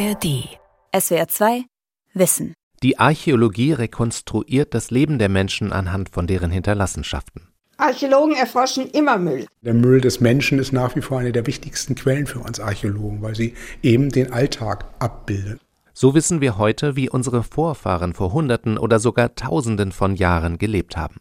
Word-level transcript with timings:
ARD. 0.00 0.48
SWR 0.98 1.28
2 1.28 1.64
Wissen. 2.14 2.54
Die 2.82 2.98
Archäologie 2.98 3.74
rekonstruiert 3.74 4.72
das 4.72 4.90
Leben 4.90 5.18
der 5.18 5.28
Menschen 5.28 5.72
anhand 5.72 6.08
von 6.08 6.26
deren 6.26 6.50
Hinterlassenschaften. 6.50 7.48
Archäologen 7.76 8.34
erforschen 8.34 8.88
immer 8.88 9.18
Müll. 9.18 9.46
Der 9.60 9.74
Müll 9.74 10.00
des 10.00 10.20
Menschen 10.20 10.58
ist 10.58 10.72
nach 10.72 10.96
wie 10.96 11.02
vor 11.02 11.18
eine 11.18 11.32
der 11.32 11.46
wichtigsten 11.46 11.96
Quellen 11.96 12.26
für 12.26 12.38
uns 12.38 12.60
Archäologen, 12.60 13.20
weil 13.20 13.34
sie 13.34 13.52
eben 13.82 14.08
den 14.08 14.32
Alltag 14.32 14.86
abbildet. 15.00 15.60
So 15.92 16.14
wissen 16.14 16.40
wir 16.40 16.56
heute, 16.56 16.96
wie 16.96 17.10
unsere 17.10 17.42
Vorfahren 17.42 18.14
vor 18.14 18.32
Hunderten 18.32 18.78
oder 18.78 19.00
sogar 19.00 19.34
Tausenden 19.34 19.92
von 19.92 20.14
Jahren 20.14 20.56
gelebt 20.56 20.96
haben. 20.96 21.16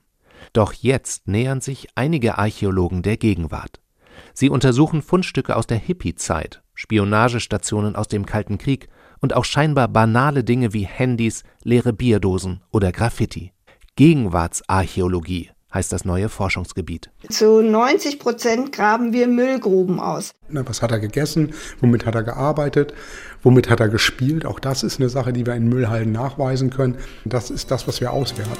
Doch 0.53 0.71
jetzt 0.71 1.27
nähern 1.27 1.59
sich 1.59 1.89
einige 1.95 2.37
Archäologen 2.37 3.01
der 3.01 3.17
Gegenwart. 3.17 3.81
Sie 4.33 4.49
untersuchen 4.49 5.01
Fundstücke 5.01 5.57
aus 5.57 5.67
der 5.67 5.79
Hippie-Zeit, 5.79 6.61
Spionagestationen 6.79 7.97
aus 7.97 8.07
dem 8.07 8.25
Kalten 8.25 8.57
Krieg 8.57 8.87
und 9.19 9.35
auch 9.35 9.43
scheinbar 9.43 9.89
banale 9.89 10.45
Dinge 10.45 10.71
wie 10.71 10.85
Handys, 10.85 11.43
leere 11.61 11.91
Bierdosen 11.91 12.61
oder 12.71 12.93
Graffiti. 12.93 13.51
Gegenwartsarchäologie 13.97 15.51
heißt 15.73 15.91
das 15.91 16.05
neue 16.05 16.29
Forschungsgebiet. 16.29 17.11
Zu 17.29 17.61
90 17.61 18.17
Prozent 18.17 18.71
graben 18.71 19.11
wir 19.11 19.27
Müllgruben 19.27 19.99
aus. 19.99 20.31
Was 20.47 20.81
hat 20.81 20.91
er 20.91 21.01
gegessen? 21.01 21.51
Womit 21.81 22.05
hat 22.05 22.15
er 22.15 22.23
gearbeitet? 22.23 22.93
Womit 23.43 23.69
hat 23.69 23.81
er 23.81 23.89
gespielt? 23.89 24.45
Auch 24.45 24.61
das 24.61 24.81
ist 24.81 25.01
eine 25.01 25.09
Sache, 25.09 25.33
die 25.33 25.45
wir 25.45 25.55
in 25.55 25.67
Müllhalden 25.67 26.13
nachweisen 26.13 26.69
können. 26.69 26.95
Das 27.25 27.51
ist 27.51 27.71
das, 27.71 27.89
was 27.89 27.99
wir 27.99 28.13
auswerten. 28.13 28.55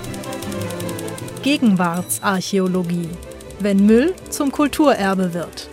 Gegenwartsarchäologie. 1.41 3.07
Wenn 3.61 3.85
Müll 3.85 4.13
zum 4.29 4.51
Kulturerbe 4.51 5.33
wird. 5.33 5.69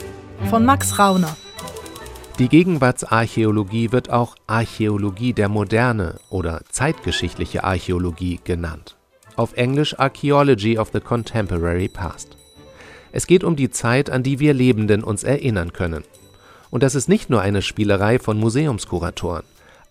Von 0.48 0.64
Max 0.64 1.00
Rauner. 1.00 1.36
Die 2.38 2.50
Gegenwartsarchäologie 2.50 3.92
wird 3.92 4.10
auch 4.10 4.36
Archäologie 4.46 5.32
der 5.32 5.48
Moderne 5.48 6.16
oder 6.28 6.60
zeitgeschichtliche 6.68 7.64
Archäologie 7.64 8.40
genannt. 8.44 8.98
Auf 9.36 9.54
Englisch 9.54 9.98
Archaeology 9.98 10.78
of 10.78 10.90
the 10.92 11.00
Contemporary 11.00 11.88
Past. 11.88 12.36
Es 13.10 13.26
geht 13.26 13.42
um 13.42 13.56
die 13.56 13.70
Zeit, 13.70 14.10
an 14.10 14.22
die 14.22 14.38
wir 14.38 14.52
Lebenden 14.52 15.02
uns 15.02 15.24
erinnern 15.24 15.72
können. 15.72 16.04
Und 16.68 16.82
das 16.82 16.94
ist 16.94 17.08
nicht 17.08 17.30
nur 17.30 17.40
eine 17.40 17.62
Spielerei 17.62 18.18
von 18.18 18.38
Museumskuratoren. 18.38 19.44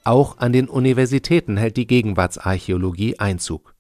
Auch 0.04 0.38
an 0.38 0.54
den 0.54 0.70
Universitäten 0.70 1.58
hält 1.58 1.78
die 1.78 1.88
Gegenwartsarchäologie 1.88 3.18
Einzug. 3.18 3.74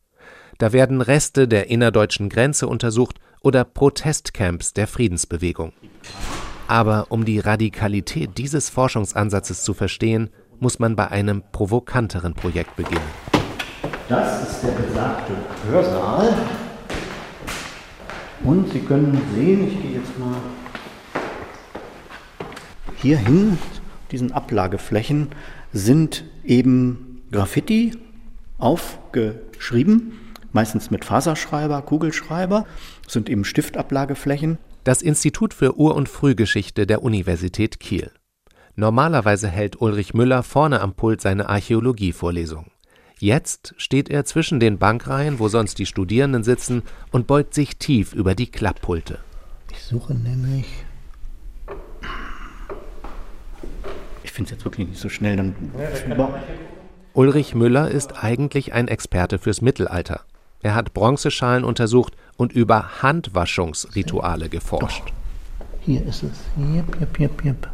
Da 0.58 0.74
werden 0.74 1.02
Reste 1.02 1.48
der 1.48 1.70
innerdeutschen 1.70 2.30
Grenze 2.30 2.68
untersucht 2.68 3.20
oder 3.42 3.64
Protestcamps 3.64 4.74
der 4.74 4.88
Friedensbewegung. 4.88 5.72
Aber 6.68 7.08
um 7.10 7.26
die 7.26 7.40
Radikalität 7.40 8.38
dieses 8.38 8.70
Forschungsansatzes 8.70 9.64
zu 9.64 9.74
verstehen, 9.74 10.30
muss 10.60 10.80
man 10.80 10.96
bei 10.96 11.10
einem 11.10 11.44
provokanteren 11.52 12.34
Projekt 12.34 12.76
beginnen. 12.76 13.02
Das 14.10 14.50
ist 14.50 14.64
der 14.64 14.72
besagte 14.72 15.34
Hörsaal. 15.70 16.34
Und 18.44 18.72
Sie 18.72 18.80
können 18.80 19.22
sehen, 19.36 19.68
ich 19.68 19.82
gehe 19.82 20.00
jetzt 20.00 20.18
mal 20.20 20.36
hier 22.96 23.18
hin, 23.18 23.58
diesen 24.12 24.32
Ablageflächen 24.32 25.30
sind 25.72 26.24
eben 26.44 27.22
Graffiti 27.32 27.98
aufgeschrieben, 28.58 30.14
meistens 30.54 30.90
mit 30.90 31.06
Faserschreiber, 31.06 31.82
Kugelschreiber, 31.82 32.66
das 33.04 33.14
sind 33.14 33.30
eben 33.30 33.44
Stiftablageflächen 33.44 34.58
das 34.86 35.02
Institut 35.02 35.54
für 35.54 35.78
Ur- 35.78 35.96
und 35.96 36.08
Frühgeschichte 36.08 36.86
der 36.86 37.02
Universität 37.02 37.80
Kiel. 37.80 38.12
Normalerweise 38.76 39.48
hält 39.48 39.82
Ulrich 39.82 40.14
Müller 40.14 40.44
vorne 40.44 40.80
am 40.80 40.94
Pult 40.94 41.22
seine 41.22 41.50
Archäologievorlesung. 41.50 42.68
Jetzt 43.18 43.74
steht 43.78 44.10
er 44.10 44.26
zwischen 44.26 44.60
den 44.60 44.78
Bankreihen, 44.78 45.40
wo 45.40 45.48
sonst 45.48 45.80
die 45.80 45.88
Studierenden 45.88 46.44
sitzen, 46.44 46.84
und 47.12 47.26
beugt 47.26 47.54
sich 47.56 47.78
tief 47.78 48.14
über 48.14 48.36
die 48.36 48.52
Klapppulte. 48.52 49.20
Ich 49.72 49.82
suche 49.82 50.14
nämlich. 50.14 50.68
Ich 54.24 54.32
finde 54.32 54.50
es 54.50 54.52
jetzt 54.52 54.66
wirklich 54.66 54.88
nicht 54.88 55.00
so 55.00 55.10
schnell. 55.10 55.38
Dann 55.38 55.56
Ulrich 57.14 57.56
Müller 57.56 57.90
ist 57.90 58.24
eigentlich 58.24 58.74
ein 58.74 58.88
Experte 58.88 59.40
fürs 59.40 59.62
Mittelalter. 59.62 60.26
Er 60.66 60.74
hat 60.74 60.96
Bronzeschalen 60.96 61.64
untersucht 61.64 62.14
und 62.38 62.52
über 62.52 63.04
Handwaschungsrituale 63.04 64.50
geforscht. 64.50 65.04
Doch. 65.06 65.14
Hier 65.82 66.04
ist 66.08 66.24
es. 66.24 66.32
Jep, 66.74 67.00
jep, 67.00 67.20
jep, 67.20 67.46
jep. 67.46 67.70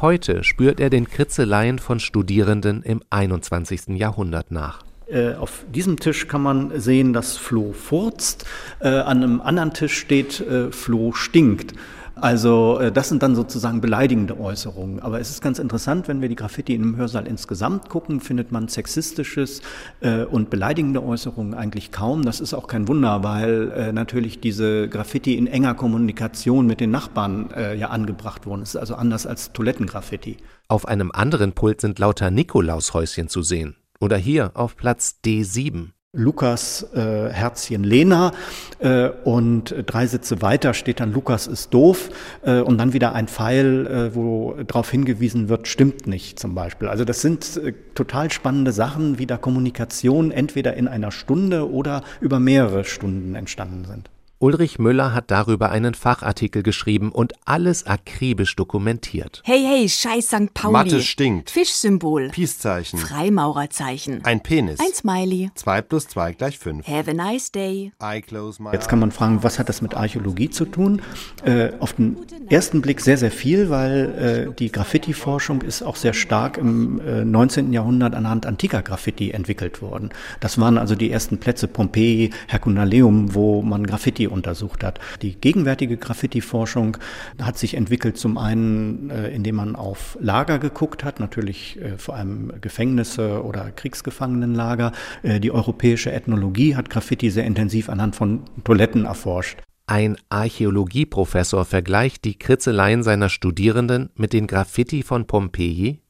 Heute 0.00 0.42
spürt 0.42 0.80
er 0.80 0.88
den 0.88 1.06
Kritzeleien 1.06 1.78
von 1.78 2.00
Studierenden 2.00 2.82
im 2.82 3.02
21. 3.10 3.88
Jahrhundert 3.88 4.52
nach. 4.52 4.84
Äh, 5.06 5.34
auf 5.34 5.66
diesem 5.74 6.00
Tisch 6.00 6.28
kann 6.28 6.40
man 6.40 6.80
sehen, 6.80 7.12
dass 7.12 7.36
Flo 7.36 7.74
furzt. 7.74 8.46
Äh, 8.78 8.88
an 8.88 9.22
einem 9.22 9.40
anderen 9.42 9.74
Tisch 9.74 9.98
steht, 9.98 10.40
äh, 10.40 10.72
Flo 10.72 11.12
stinkt. 11.12 11.74
Also 12.20 12.78
äh, 12.78 12.92
das 12.92 13.08
sind 13.08 13.22
dann 13.22 13.34
sozusagen 13.34 13.80
beleidigende 13.80 14.38
Äußerungen. 14.38 15.00
Aber 15.00 15.20
es 15.20 15.30
ist 15.30 15.42
ganz 15.42 15.58
interessant, 15.58 16.08
wenn 16.08 16.20
wir 16.20 16.28
die 16.28 16.36
Graffiti 16.36 16.74
im 16.74 16.96
Hörsaal 16.96 17.26
insgesamt 17.26 17.88
gucken, 17.88 18.20
findet 18.20 18.52
man 18.52 18.68
sexistisches 18.68 19.62
äh, 20.00 20.24
und 20.24 20.50
beleidigende 20.50 21.02
Äußerungen 21.02 21.54
eigentlich 21.54 21.92
kaum. 21.92 22.24
Das 22.24 22.40
ist 22.40 22.54
auch 22.54 22.66
kein 22.66 22.88
Wunder, 22.88 23.22
weil 23.22 23.72
äh, 23.72 23.92
natürlich 23.92 24.40
diese 24.40 24.88
Graffiti 24.88 25.36
in 25.36 25.46
enger 25.46 25.74
Kommunikation 25.74 26.66
mit 26.66 26.80
den 26.80 26.90
Nachbarn 26.90 27.50
äh, 27.52 27.74
ja 27.76 27.88
angebracht 27.88 28.46
wurden. 28.46 28.62
Es 28.62 28.70
ist 28.70 28.80
also 28.80 28.94
anders 28.94 29.26
als 29.26 29.52
Toilettengraffiti. 29.52 30.36
Auf 30.68 30.86
einem 30.86 31.10
anderen 31.12 31.52
Pult 31.52 31.80
sind 31.80 31.98
lauter 31.98 32.30
Nikolaushäuschen 32.30 33.28
zu 33.28 33.42
sehen. 33.42 33.76
Oder 34.00 34.16
hier 34.16 34.52
auf 34.54 34.76
Platz 34.76 35.20
D7. 35.24 35.90
Lukas 36.12 36.88
äh, 36.92 37.28
Herzchen 37.30 37.84
Lena 37.84 38.32
äh, 38.80 39.10
und 39.22 39.72
drei 39.86 40.08
Sitze 40.08 40.42
weiter 40.42 40.74
steht 40.74 40.98
dann 40.98 41.12
Lukas 41.12 41.46
ist 41.46 41.72
doof 41.72 42.08
äh, 42.42 42.60
und 42.60 42.78
dann 42.78 42.92
wieder 42.92 43.14
ein 43.14 43.28
Pfeil, 43.28 43.86
äh, 43.86 44.14
wo 44.16 44.54
darauf 44.66 44.90
hingewiesen 44.90 45.48
wird, 45.48 45.68
stimmt 45.68 46.08
nicht 46.08 46.40
zum 46.40 46.56
Beispiel. 46.56 46.88
Also 46.88 47.04
das 47.04 47.22
sind 47.22 47.56
äh, 47.58 47.74
total 47.94 48.32
spannende 48.32 48.72
Sachen, 48.72 49.20
wie 49.20 49.26
da 49.26 49.36
Kommunikation 49.36 50.32
entweder 50.32 50.74
in 50.74 50.88
einer 50.88 51.12
Stunde 51.12 51.70
oder 51.70 52.02
über 52.20 52.40
mehrere 52.40 52.82
Stunden 52.82 53.36
entstanden 53.36 53.84
sind. 53.84 54.10
Ulrich 54.42 54.78
Müller 54.78 55.12
hat 55.12 55.30
darüber 55.30 55.70
einen 55.70 55.92
Fachartikel 55.92 56.62
geschrieben 56.62 57.12
und 57.12 57.34
alles 57.44 57.86
akribisch 57.86 58.56
dokumentiert. 58.56 59.42
Hey, 59.44 59.62
hey, 59.62 59.86
scheiß 59.86 60.28
St. 60.28 60.54
Pauli. 60.54 60.72
Mathe 60.72 61.02
stinkt. 61.02 61.50
Fischsymbol. 61.50 62.30
Peace-Zeichen. 62.30 62.98
Freimaurerzeichen. 62.98 64.24
Ein 64.24 64.42
Penis. 64.42 64.80
Ein 64.80 64.94
Smiley. 64.94 65.50
2 65.56 65.82
plus 65.82 66.08
2 66.08 66.32
gleich 66.32 66.58
5. 66.58 66.88
Have 66.88 67.10
a 67.10 67.12
nice 67.12 67.52
day. 67.52 67.92
I 68.02 68.22
close 68.22 68.62
my 68.62 68.70
Jetzt 68.72 68.88
kann 68.88 68.98
man 68.98 69.12
fragen, 69.12 69.42
was 69.42 69.58
hat 69.58 69.68
das 69.68 69.82
mit 69.82 69.94
Archäologie 69.94 70.48
zu 70.48 70.64
tun? 70.64 71.02
Äh, 71.44 71.72
auf 71.78 71.92
den 71.92 72.16
ersten 72.48 72.80
Blick 72.80 73.02
sehr, 73.02 73.18
sehr 73.18 73.30
viel, 73.30 73.68
weil 73.68 74.48
äh, 74.48 74.54
die 74.58 74.72
Graffiti-Forschung 74.72 75.60
ist 75.60 75.82
auch 75.82 75.96
sehr 75.96 76.14
stark 76.14 76.56
im 76.56 76.98
äh, 77.06 77.26
19. 77.26 77.74
Jahrhundert 77.74 78.14
anhand 78.14 78.46
antiker 78.46 78.80
Graffiti 78.80 79.32
entwickelt 79.32 79.82
worden. 79.82 80.08
Das 80.40 80.58
waren 80.58 80.78
also 80.78 80.94
die 80.94 81.10
ersten 81.10 81.36
Plätze, 81.36 81.68
Pompeji, 81.68 82.30
Herculaneum, 82.48 83.34
wo 83.34 83.60
man 83.60 83.86
Graffiti 83.86 84.29
untersucht 84.30 84.84
hat. 84.84 85.00
Die 85.22 85.34
gegenwärtige 85.40 85.96
Graffiti-Forschung 85.96 86.96
hat 87.40 87.58
sich 87.58 87.74
entwickelt 87.74 88.16
zum 88.16 88.38
einen, 88.38 89.10
äh, 89.10 89.28
indem 89.28 89.56
man 89.56 89.76
auf 89.76 90.16
Lager 90.20 90.58
geguckt 90.58 91.04
hat, 91.04 91.20
natürlich 91.20 91.80
äh, 91.80 91.98
vor 91.98 92.16
allem 92.16 92.52
Gefängnisse 92.60 93.44
oder 93.44 93.70
Kriegsgefangenenlager. 93.70 94.92
Äh, 95.22 95.40
die 95.40 95.52
europäische 95.52 96.12
Ethnologie 96.12 96.76
hat 96.76 96.90
Graffiti 96.90 97.30
sehr 97.30 97.44
intensiv 97.44 97.88
anhand 97.88 98.16
von 98.16 98.42
Toiletten 98.64 99.04
erforscht. 99.04 99.58
Ein 99.86 100.16
Archäologieprofessor 100.28 101.64
vergleicht 101.64 102.24
die 102.24 102.38
Kritzeleien 102.38 103.02
seiner 103.02 103.28
Studierenden 103.28 104.10
mit 104.14 104.32
den 104.32 104.46
Graffiti 104.46 105.02
von 105.02 105.26
Pompeji? 105.26 106.00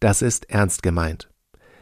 Das 0.00 0.22
ist 0.22 0.48
ernst 0.48 0.82
gemeint. 0.82 1.28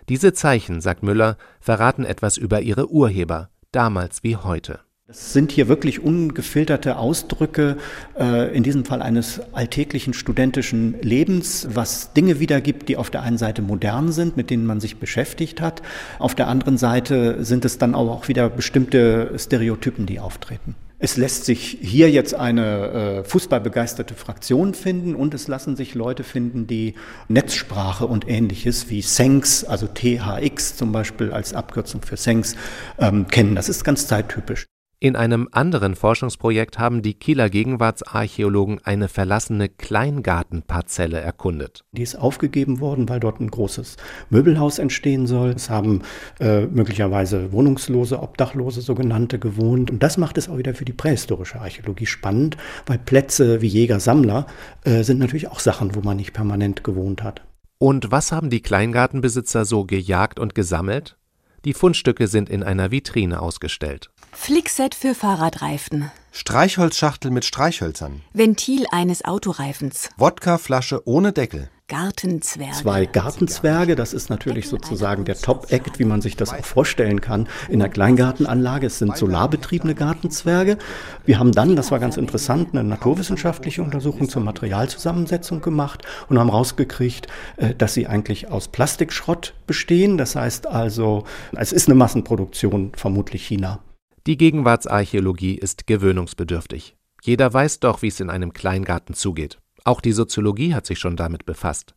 Diese 0.08 0.32
Zeichen, 0.32 0.80
sagt 0.80 1.04
Müller, 1.04 1.36
verraten 1.60 2.04
etwas 2.04 2.36
über 2.36 2.60
ihre 2.60 2.90
Urheber, 2.90 3.50
damals 3.70 4.24
wie 4.24 4.36
heute. 4.36 4.80
Es 5.12 5.34
sind 5.34 5.52
hier 5.52 5.68
wirklich 5.68 6.02
ungefilterte 6.02 6.96
Ausdrücke, 6.96 7.76
äh, 8.18 8.56
in 8.56 8.62
diesem 8.62 8.86
Fall 8.86 9.02
eines 9.02 9.42
alltäglichen 9.52 10.14
studentischen 10.14 10.94
Lebens, 11.02 11.68
was 11.70 12.14
Dinge 12.14 12.40
wiedergibt, 12.40 12.88
die 12.88 12.96
auf 12.96 13.10
der 13.10 13.20
einen 13.20 13.36
Seite 13.36 13.60
modern 13.60 14.10
sind, 14.10 14.38
mit 14.38 14.48
denen 14.48 14.64
man 14.64 14.80
sich 14.80 14.96
beschäftigt 14.96 15.60
hat. 15.60 15.82
Auf 16.18 16.34
der 16.34 16.48
anderen 16.48 16.78
Seite 16.78 17.44
sind 17.44 17.66
es 17.66 17.76
dann 17.76 17.94
auch 17.94 18.28
wieder 18.28 18.48
bestimmte 18.48 19.34
Stereotypen, 19.36 20.06
die 20.06 20.18
auftreten. 20.18 20.76
Es 20.98 21.18
lässt 21.18 21.44
sich 21.44 21.76
hier 21.82 22.10
jetzt 22.10 22.34
eine 22.34 23.22
äh, 23.22 23.24
fußballbegeisterte 23.24 24.14
Fraktion 24.14 24.72
finden 24.72 25.14
und 25.14 25.34
es 25.34 25.46
lassen 25.46 25.76
sich 25.76 25.94
Leute 25.94 26.24
finden, 26.24 26.66
die 26.66 26.94
Netzsprache 27.28 28.06
und 28.06 28.26
ähnliches 28.26 28.88
wie 28.88 29.02
Sengs, 29.02 29.64
also 29.64 29.88
THX 29.88 30.76
zum 30.78 30.90
Beispiel 30.90 31.32
als 31.32 31.52
Abkürzung 31.52 32.00
für 32.00 32.16
Sengs, 32.16 32.56
ähm, 32.98 33.26
kennen. 33.26 33.56
Das 33.56 33.68
ist 33.68 33.84
ganz 33.84 34.06
zeittypisch. 34.06 34.71
In 35.02 35.16
einem 35.16 35.48
anderen 35.50 35.96
Forschungsprojekt 35.96 36.78
haben 36.78 37.02
die 37.02 37.14
Kieler 37.14 37.50
Gegenwartsarchäologen 37.50 38.78
eine 38.84 39.08
verlassene 39.08 39.68
Kleingartenparzelle 39.68 41.18
erkundet. 41.20 41.84
Die 41.90 42.02
ist 42.02 42.14
aufgegeben 42.14 42.78
worden, 42.78 43.08
weil 43.08 43.18
dort 43.18 43.40
ein 43.40 43.50
großes 43.50 43.96
Möbelhaus 44.30 44.78
entstehen 44.78 45.26
soll. 45.26 45.48
Es 45.48 45.68
haben 45.68 46.02
äh, 46.38 46.66
möglicherweise 46.66 47.50
Wohnungslose, 47.50 48.22
Obdachlose 48.22 48.80
sogenannte 48.80 49.40
gewohnt. 49.40 49.90
Und 49.90 50.04
das 50.04 50.18
macht 50.18 50.38
es 50.38 50.48
auch 50.48 50.58
wieder 50.58 50.72
für 50.72 50.84
die 50.84 50.92
prähistorische 50.92 51.60
Archäologie 51.60 52.06
spannend, 52.06 52.56
weil 52.86 52.98
Plätze 52.98 53.60
wie 53.60 53.66
Jäger-Sammler 53.66 54.46
äh, 54.84 55.02
sind 55.02 55.18
natürlich 55.18 55.48
auch 55.48 55.58
Sachen, 55.58 55.96
wo 55.96 56.00
man 56.02 56.16
nicht 56.16 56.32
permanent 56.32 56.84
gewohnt 56.84 57.24
hat. 57.24 57.42
Und 57.78 58.12
was 58.12 58.30
haben 58.30 58.50
die 58.50 58.62
Kleingartenbesitzer 58.62 59.64
so 59.64 59.84
gejagt 59.84 60.38
und 60.38 60.54
gesammelt? 60.54 61.16
Die 61.64 61.74
Fundstücke 61.74 62.28
sind 62.28 62.48
in 62.48 62.62
einer 62.62 62.92
Vitrine 62.92 63.42
ausgestellt. 63.42 64.10
Flickset 64.34 64.94
für 64.94 65.14
Fahrradreifen. 65.14 66.10
Streichholzschachtel 66.32 67.30
mit 67.30 67.44
Streichhölzern. 67.44 68.22
Ventil 68.32 68.86
eines 68.90 69.24
Autoreifens. 69.24 70.08
Wodkaflasche 70.16 71.06
ohne 71.06 71.32
Deckel. 71.32 71.68
Gartenzwerge. 71.86 72.74
Zwei 72.74 73.04
Gartenzwerge, 73.04 73.94
das 73.94 74.14
ist 74.14 74.30
natürlich 74.30 74.68
sozusagen 74.68 75.26
der 75.26 75.36
Top-Act, 75.36 75.98
wie 75.98 76.06
man 76.06 76.22
sich 76.22 76.36
das 76.36 76.54
auch 76.54 76.64
vorstellen 76.64 77.20
kann. 77.20 77.46
In 77.68 77.80
der 77.80 77.90
Kleingartenanlage, 77.90 78.86
es 78.86 78.98
sind 78.98 79.16
solarbetriebene 79.16 79.94
Gartenzwerge. 79.94 80.78
Wir 81.26 81.38
haben 81.38 81.52
dann, 81.52 81.76
das 81.76 81.90
war 81.90 82.00
ganz 82.00 82.16
interessant, 82.16 82.70
eine 82.72 82.82
naturwissenschaftliche 82.82 83.82
Untersuchung 83.82 84.30
zur 84.30 84.42
Materialzusammensetzung 84.42 85.60
gemacht 85.60 86.02
und 86.30 86.38
haben 86.38 86.50
rausgekriegt, 86.50 87.26
äh, 87.58 87.74
dass 87.74 87.92
sie 87.92 88.06
eigentlich 88.06 88.50
aus 88.50 88.68
Plastikschrott 88.68 89.54
bestehen. 89.66 90.16
Das 90.16 90.34
heißt 90.34 90.66
also, 90.66 91.24
es 91.54 91.72
ist 91.72 91.88
eine 91.88 91.94
Massenproduktion, 91.94 92.92
vermutlich 92.96 93.46
China. 93.46 93.80
Die 94.28 94.36
Gegenwartsarchäologie 94.36 95.56
ist 95.56 95.88
gewöhnungsbedürftig. 95.88 96.94
Jeder 97.22 97.52
weiß 97.52 97.80
doch, 97.80 98.02
wie 98.02 98.08
es 98.08 98.20
in 98.20 98.30
einem 98.30 98.52
Kleingarten 98.52 99.16
zugeht. 99.16 99.58
Auch 99.82 100.00
die 100.00 100.12
Soziologie 100.12 100.74
hat 100.74 100.86
sich 100.86 101.00
schon 101.00 101.16
damit 101.16 101.44
befasst. 101.44 101.96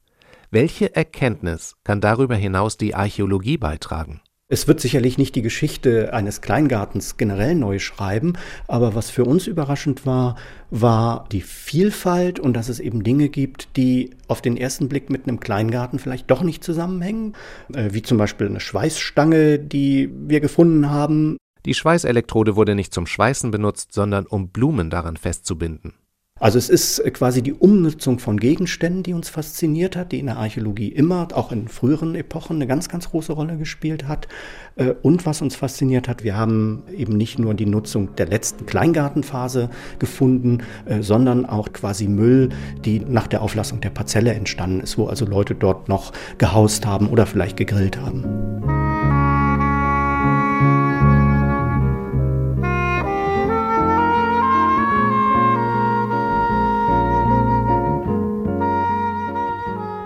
Welche 0.50 0.96
Erkenntnis 0.96 1.76
kann 1.84 2.02
darüber 2.02 2.36
hinaus 2.36 2.78
die 2.78 2.96
Archäologie 2.96 3.58
beitragen? 3.58 4.22
Es 4.48 4.68
wird 4.68 4.80
sicherlich 4.80 5.20
nicht 5.20 5.36
die 5.36 5.44
Geschichte 5.44 6.14
eines 6.14 6.42
Kleingartens 6.42 7.18
generell 7.18 7.54
neu 7.54 7.78
schreiben, 7.78 8.34
aber 8.68 8.96
was 8.96 9.12
für 9.12 9.26
uns 9.26 9.46
überraschend 9.46 10.08
war, 10.08 10.36
war 10.72 11.28
die 11.32 11.42
Vielfalt 11.42 12.40
und 12.40 12.54
dass 12.54 12.70
es 12.70 12.80
eben 12.80 13.04
Dinge 13.04 13.30
gibt, 13.30 13.76
die 13.78 14.12
auf 14.28 14.42
den 14.42 14.58
ersten 14.58 14.90
Blick 14.90 15.12
mit 15.12 15.28
einem 15.28 15.40
Kleingarten 15.40 16.00
vielleicht 16.00 16.30
doch 16.32 16.42
nicht 16.42 16.64
zusammenhängen, 16.64 17.34
äh, 17.74 17.90
wie 17.92 18.02
zum 18.02 18.18
Beispiel 18.18 18.48
eine 18.48 18.60
Schweißstange, 18.60 19.60
die 19.60 20.12
wir 20.12 20.40
gefunden 20.40 20.90
haben. 20.90 21.38
Die 21.66 21.74
Schweißelektrode 21.74 22.56
wurde 22.56 22.76
nicht 22.76 22.94
zum 22.94 23.08
Schweißen 23.08 23.50
benutzt, 23.50 23.92
sondern 23.92 24.28
um 24.28 24.50
Blumen 24.50 24.90
daran 24.90 25.18
festzubinden. 25.18 25.94
Also 26.38 26.58
es 26.58 26.68
ist 26.68 27.02
quasi 27.14 27.42
die 27.42 27.54
Umnutzung 27.54 28.20
von 28.20 28.38
Gegenständen, 28.38 29.04
die 29.04 29.14
uns 29.14 29.30
fasziniert 29.30 29.96
hat, 29.96 30.12
die 30.12 30.20
in 30.20 30.26
der 30.26 30.36
Archäologie 30.36 30.90
immer, 30.90 31.30
auch 31.34 31.54
in 31.54 31.70
früheren 31.70 32.14
Epochen, 32.14 32.58
eine 32.58 32.68
ganz, 32.68 32.90
ganz 32.90 33.10
große 33.10 33.32
Rolle 33.32 33.58
gespielt 33.58 34.06
hat. 34.10 34.28
Äh, 34.76 34.96
und 35.02 35.26
was 35.26 35.42
uns 35.42 35.56
fasziniert 35.56 36.10
hat, 36.10 36.26
wir 36.26 36.36
haben 36.36 36.84
eben 36.94 37.16
nicht 37.16 37.40
nur 37.40 37.54
die 37.54 37.66
Nutzung 37.66 38.16
der 38.18 38.28
letzten 38.28 38.66
Kleingartenphase 38.66 39.70
gefunden, 39.98 40.58
äh, 40.84 41.02
sondern 41.02 41.46
auch 41.46 41.72
quasi 41.72 42.10
Müll, 42.10 42.50
die 42.84 43.00
nach 43.00 43.28
der 43.28 43.42
Auflassung 43.42 43.80
der 43.80 43.92
Parzelle 43.92 44.34
entstanden 44.34 44.82
ist, 44.82 44.98
wo 44.98 45.08
also 45.08 45.26
Leute 45.26 45.56
dort 45.56 45.88
noch 45.88 46.12
gehaust 46.38 46.86
haben 46.86 47.08
oder 47.08 47.26
vielleicht 47.26 47.56
gegrillt 47.56 47.98
haben. 47.98 48.75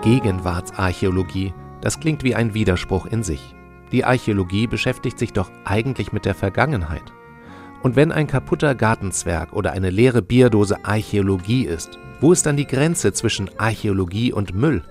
Gegenwartsarchäologie, 0.02 1.52
das 1.82 2.00
klingt 2.00 2.24
wie 2.24 2.34
ein 2.34 2.54
Widerspruch 2.54 3.06
in 3.06 3.22
sich. 3.22 3.54
Die 3.92 4.04
Archäologie 4.04 4.66
beschäftigt 4.66 5.18
sich 5.18 5.32
doch 5.32 5.50
eigentlich 5.64 6.12
mit 6.12 6.24
der 6.24 6.34
Vergangenheit. 6.34 7.12
Und 7.82 7.96
wenn 7.96 8.12
ein 8.12 8.26
kaputter 8.26 8.74
Gartenzwerg 8.74 9.52
oder 9.52 9.72
eine 9.72 9.90
leere 9.90 10.22
Bierdose 10.22 10.84
Archäologie 10.84 11.64
ist, 11.64 11.98
wo 12.20 12.32
ist 12.32 12.46
dann 12.46 12.56
die 12.56 12.66
Grenze 12.66 13.12
zwischen 13.12 13.50
Archäologie 13.58 14.32
und 14.32 14.54
Müll? 14.54 14.82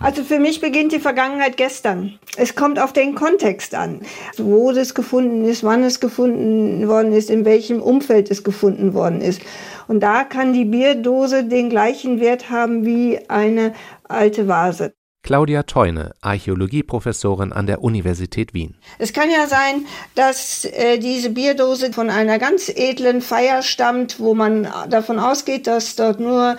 Also 0.00 0.22
für 0.22 0.38
mich 0.38 0.60
beginnt 0.60 0.92
die 0.92 1.00
Vergangenheit 1.00 1.56
gestern. 1.56 2.18
Es 2.36 2.54
kommt 2.54 2.78
auf 2.78 2.92
den 2.92 3.14
Kontext 3.14 3.74
an, 3.74 4.00
wo 4.36 4.72
das 4.72 4.94
gefunden 4.94 5.44
ist, 5.44 5.64
wann 5.64 5.82
es 5.82 6.00
gefunden 6.00 6.88
worden 6.88 7.12
ist, 7.12 7.30
in 7.30 7.44
welchem 7.44 7.80
Umfeld 7.80 8.30
es 8.30 8.44
gefunden 8.44 8.92
worden 8.92 9.20
ist. 9.20 9.40
Und 9.86 10.00
da 10.00 10.24
kann 10.24 10.52
die 10.52 10.64
Bierdose 10.64 11.44
den 11.44 11.70
gleichen 11.70 12.20
Wert 12.20 12.50
haben 12.50 12.84
wie 12.84 13.20
eine 13.28 13.72
alte 14.08 14.48
Vase. 14.48 14.94
Claudia 15.24 15.62
Teune, 15.62 16.12
Archäologieprofessorin 16.20 17.52
an 17.52 17.66
der 17.66 17.82
Universität 17.82 18.52
Wien. 18.52 18.74
Es 18.98 19.14
kann 19.14 19.30
ja 19.30 19.46
sein, 19.46 19.86
dass 20.14 20.66
äh, 20.66 20.98
diese 20.98 21.30
Bierdose 21.30 21.94
von 21.94 22.10
einer 22.10 22.38
ganz 22.38 22.68
edlen 22.68 23.22
Feier 23.22 23.62
stammt, 23.62 24.20
wo 24.20 24.34
man 24.34 24.68
davon 24.90 25.18
ausgeht, 25.18 25.66
dass 25.66 25.96
dort 25.96 26.20
nur 26.20 26.58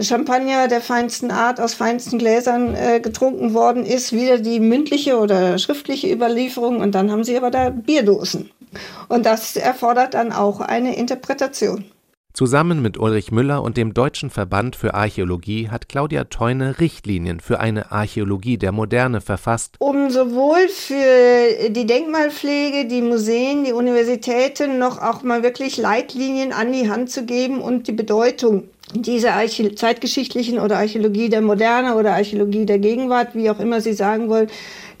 Champagner 0.00 0.66
der 0.66 0.80
feinsten 0.80 1.30
Art 1.30 1.60
aus 1.60 1.74
feinsten 1.74 2.18
Gläsern 2.18 2.74
äh, 2.74 3.00
getrunken 3.00 3.52
worden 3.52 3.84
ist. 3.84 4.12
Wieder 4.12 4.38
die 4.38 4.60
mündliche 4.60 5.18
oder 5.18 5.58
schriftliche 5.58 6.10
Überlieferung 6.10 6.80
und 6.80 6.94
dann 6.94 7.10
haben 7.10 7.22
sie 7.22 7.36
aber 7.36 7.50
da 7.50 7.68
Bierdosen. 7.68 8.50
Und 9.08 9.26
das 9.26 9.56
erfordert 9.56 10.14
dann 10.14 10.32
auch 10.32 10.60
eine 10.60 10.96
Interpretation. 10.96 11.84
Zusammen 12.36 12.82
mit 12.82 12.98
Ulrich 12.98 13.32
Müller 13.32 13.62
und 13.62 13.78
dem 13.78 13.94
Deutschen 13.94 14.28
Verband 14.28 14.76
für 14.76 14.92
Archäologie 14.92 15.70
hat 15.70 15.88
Claudia 15.88 16.24
Teune 16.24 16.78
Richtlinien 16.80 17.40
für 17.40 17.60
eine 17.60 17.92
Archäologie 17.92 18.58
der 18.58 18.72
Moderne 18.72 19.22
verfasst. 19.22 19.76
Um 19.78 20.10
sowohl 20.10 20.68
für 20.68 21.70
die 21.70 21.86
Denkmalpflege, 21.86 22.88
die 22.88 23.00
Museen, 23.00 23.64
die 23.64 23.72
Universitäten 23.72 24.78
noch 24.78 25.00
auch 25.00 25.22
mal 25.22 25.42
wirklich 25.42 25.78
Leitlinien 25.78 26.52
an 26.52 26.72
die 26.72 26.90
Hand 26.90 27.08
zu 27.10 27.24
geben 27.24 27.62
und 27.62 27.88
die 27.88 27.92
Bedeutung 27.92 28.64
dieser 28.92 29.32
Archä 29.32 29.74
zeitgeschichtlichen 29.74 30.58
oder 30.58 30.76
Archäologie 30.76 31.30
der 31.30 31.40
Moderne 31.40 31.94
oder 31.94 32.12
Archäologie 32.12 32.66
der 32.66 32.80
Gegenwart, 32.80 33.34
wie 33.34 33.48
auch 33.48 33.60
immer 33.60 33.80
Sie 33.80 33.94
sagen 33.94 34.28
wollen, 34.28 34.48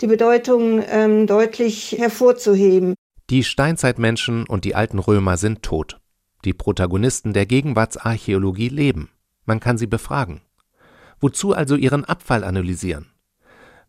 die 0.00 0.06
Bedeutung 0.06 0.82
ähm, 0.90 1.26
deutlich 1.26 1.96
hervorzuheben. 1.98 2.94
Die 3.28 3.44
Steinzeitmenschen 3.44 4.46
und 4.48 4.64
die 4.64 4.74
alten 4.74 4.98
Römer 4.98 5.36
sind 5.36 5.62
tot. 5.62 5.98
Die 6.46 6.54
Protagonisten 6.54 7.32
der 7.32 7.44
Gegenwartsarchäologie 7.44 8.68
leben. 8.68 9.10
Man 9.46 9.58
kann 9.58 9.78
sie 9.78 9.88
befragen. 9.88 10.42
Wozu 11.20 11.52
also 11.52 11.74
ihren 11.74 12.04
Abfall 12.04 12.44
analysieren? 12.44 13.06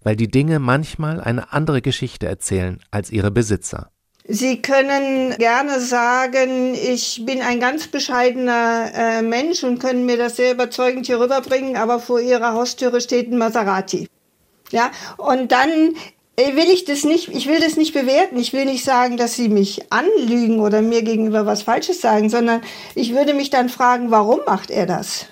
Weil 0.02 0.16
die 0.16 0.32
Dinge 0.32 0.58
manchmal 0.58 1.22
eine 1.22 1.54
andere 1.54 1.84
Geschichte 1.84 2.26
erzählen 2.26 2.80
als 2.90 3.12
ihre 3.12 3.30
Besitzer. 3.30 3.92
Sie 4.28 4.60
können 4.60 5.38
gerne 5.38 5.80
sagen, 5.80 6.74
ich 6.74 7.24
bin 7.28 7.44
ein 7.44 7.60
ganz 7.60 7.90
bescheidener 7.90 8.92
äh, 8.92 9.22
Mensch 9.22 9.64
und 9.64 9.78
können 9.78 10.08
mir 10.08 10.18
das 10.18 10.38
sehr 10.38 10.54
überzeugend 10.54 11.06
hier 11.06 11.20
rüberbringen, 11.20 11.78
aber 11.78 12.00
vor 12.00 12.20
Ihrer 12.20 12.54
Haustüre 12.54 13.02
steht 13.02 13.32
ein 13.32 13.38
Maserati. 13.38 14.08
Ja, 14.72 14.90
und 15.18 15.52
dann 15.52 15.96
will 16.38 16.70
ich 16.72 16.86
das 16.86 17.04
nicht, 17.04 17.30
ich 17.30 17.48
will 17.48 17.60
das 17.60 17.78
nicht 17.78 17.94
bewerten. 17.94 18.38
Ich 18.38 18.54
will 18.54 18.66
nicht 18.66 18.84
sagen, 18.84 19.18
dass 19.18 19.36
sie 19.36 19.50
mich 19.50 19.92
anlügen 19.92 20.60
oder 20.60 20.82
mir 20.82 21.02
gegenüber 21.02 21.46
was 21.46 21.64
Falsches 21.64 22.02
sagen, 22.02 22.30
sondern 22.30 22.62
ich 22.94 23.14
würde 23.14 23.34
mich 23.34 23.50
dann 23.50 23.70
fragen, 23.70 24.12
warum 24.12 24.42
macht 24.46 24.70
er 24.70 24.86
das? 24.86 25.26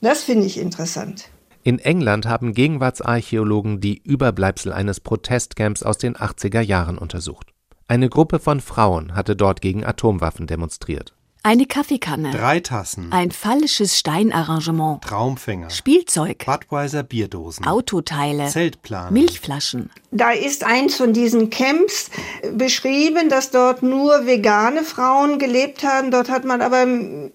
Das 0.00 0.24
finde 0.24 0.46
ich 0.46 0.58
interessant. 0.58 1.28
In 1.62 1.78
England 1.78 2.26
haben 2.26 2.54
Gegenwartsarchäologen 2.54 3.80
die 3.80 4.02
Überbleibsel 4.02 4.72
eines 4.72 4.98
Protestcamps 4.98 5.84
aus 5.84 5.96
den 5.96 6.16
80er 6.16 6.60
Jahren 6.60 6.98
untersucht. 6.98 7.52
Eine 7.86 8.08
Gruppe 8.08 8.40
von 8.40 8.60
Frauen 8.60 9.14
hatte 9.14 9.36
dort 9.36 9.60
gegen 9.60 9.84
Atomwaffen 9.84 10.48
demonstriert. 10.48 11.14
Eine 11.44 11.66
Kaffeekanne. 11.66 12.30
Drei 12.30 12.60
Tassen. 12.60 13.10
Ein 13.10 13.32
phallisches 13.32 13.98
Steinarrangement. 13.98 15.02
Traumfänger. 15.02 15.70
Spielzeug. 15.70 16.46
Budweiser 16.46 17.02
Bierdosen. 17.02 17.66
Autoteile. 17.66 18.46
Zeltplan. 18.46 19.12
Milchflaschen. 19.12 19.90
Da 20.12 20.30
ist 20.30 20.62
eins 20.62 20.94
von 20.94 21.12
diesen 21.12 21.50
Camps 21.50 22.10
beschrieben, 22.52 23.28
dass 23.28 23.50
dort 23.50 23.82
nur 23.82 24.24
vegane 24.24 24.84
Frauen 24.84 25.40
gelebt 25.40 25.82
haben. 25.82 26.12
Dort 26.12 26.30
hat 26.30 26.44
man 26.44 26.62
aber 26.62 26.86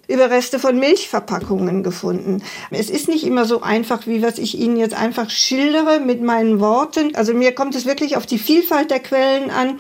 Überreste 0.08 0.58
von 0.58 0.80
Milchverpackungen 0.80 1.84
gefunden. 1.84 2.42
Es 2.72 2.90
ist 2.90 3.10
nicht 3.10 3.26
immer 3.26 3.44
so 3.44 3.62
einfach, 3.62 4.08
wie 4.08 4.22
was 4.22 4.38
ich 4.38 4.58
Ihnen 4.58 4.78
jetzt 4.78 4.96
einfach 4.96 5.30
schildere 5.30 6.00
mit 6.00 6.22
meinen 6.22 6.62
Worten. 6.62 7.14
Also 7.18 7.34
mir 7.34 7.54
kommt 7.54 7.76
es 7.76 7.86
wirklich 7.86 8.16
auf 8.16 8.26
die 8.26 8.40
Vielfalt 8.40 8.90
der 8.90 9.02
Quellen 9.02 9.52
an, 9.52 9.80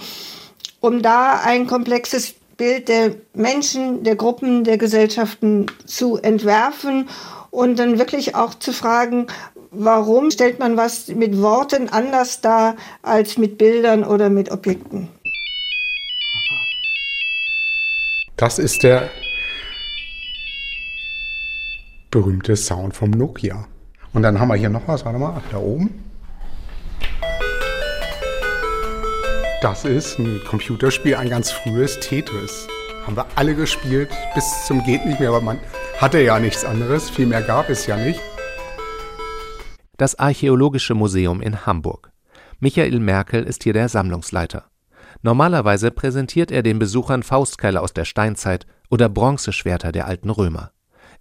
um 0.82 1.02
da 1.02 1.40
ein 1.40 1.66
komplexes 1.66 2.34
Bild 2.58 2.90
der 2.90 3.16
Menschen, 3.34 4.04
der 4.04 4.16
Gruppen, 4.16 4.64
der 4.64 4.78
Gesellschaften 4.78 5.68
zu 5.86 6.18
entwerfen 6.18 7.08
und 7.52 7.78
dann 7.80 8.00
wirklich 8.00 8.36
auch 8.36 8.54
zu 8.56 8.74
fragen, 8.74 9.28
warum 9.72 10.32
stellt 10.32 10.60
man 10.60 10.78
was 10.78 11.08
mit 11.08 11.42
Worten 11.42 11.90
anders 11.90 12.42
dar 12.42 12.76
als 13.02 13.38
mit 13.38 13.58
Bildern 13.58 14.04
oder 14.04 14.30
mit 14.30 14.52
Objekten. 14.52 15.10
Das 18.36 18.60
ist 18.60 18.84
der 18.84 19.10
berühmte 22.12 22.56
Sound 22.56 22.96
vom 22.96 23.12
Nokia. 23.12 23.68
Und 24.14 24.24
dann 24.24 24.40
haben 24.40 24.48
wir 24.48 24.56
hier 24.56 24.70
noch 24.70 24.88
was, 24.88 25.06
warte 25.06 25.20
mal, 25.20 25.42
da 25.52 25.58
oben. 25.58 26.07
Das 29.60 29.86
ist 29.86 30.20
ein 30.20 30.40
Computerspiel, 30.46 31.16
ein 31.16 31.30
ganz 31.30 31.50
frühes 31.50 32.00
Tetris. 32.00 32.68
Haben 33.08 33.18
wir 33.18 33.26
alle 33.34 33.56
gespielt, 33.56 34.10
bis 34.36 34.68
zum 34.68 34.84
geht 34.84 35.04
nicht 35.04 35.20
mehr, 35.20 35.30
aber 35.30 35.42
man 35.42 35.60
hatte 35.98 36.22
ja 36.22 36.38
nichts 36.38 36.64
anderes, 36.64 37.10
viel 37.10 37.26
mehr 37.26 37.42
gab 37.42 37.68
es 37.68 37.88
ja 37.88 37.98
nicht. 37.98 38.20
Das 39.98 40.20
Archäologische 40.20 40.94
Museum 40.94 41.42
in 41.42 41.66
Hamburg. 41.66 42.12
Michael 42.60 43.00
Merkel 43.00 43.46
ist 43.46 43.64
hier 43.64 43.74
der 43.74 43.90
Sammlungsleiter. 43.90 44.66
Normalerweise 45.24 45.90
präsentiert 45.90 46.52
er 46.52 46.62
den 46.62 46.78
Besuchern 46.78 47.24
Faustkeile 47.24 47.82
aus 47.82 47.94
der 47.94 48.06
Steinzeit 48.06 48.68
oder 48.92 49.10
Bronzeschwerter 49.10 49.92
der 49.92 50.06
alten 50.06 50.30
Römer. 50.30 50.72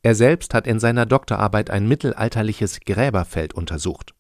Er 0.03 0.15
selbst 0.15 0.53
hat 0.53 0.67
in 0.67 0.79
seiner 0.79 1.07
Doktorarbeit 1.07 1.71
ein 1.71 1.89
mittelalterliches 1.89 2.81
Gräberfeld 2.81 3.55
untersucht. 3.55 4.13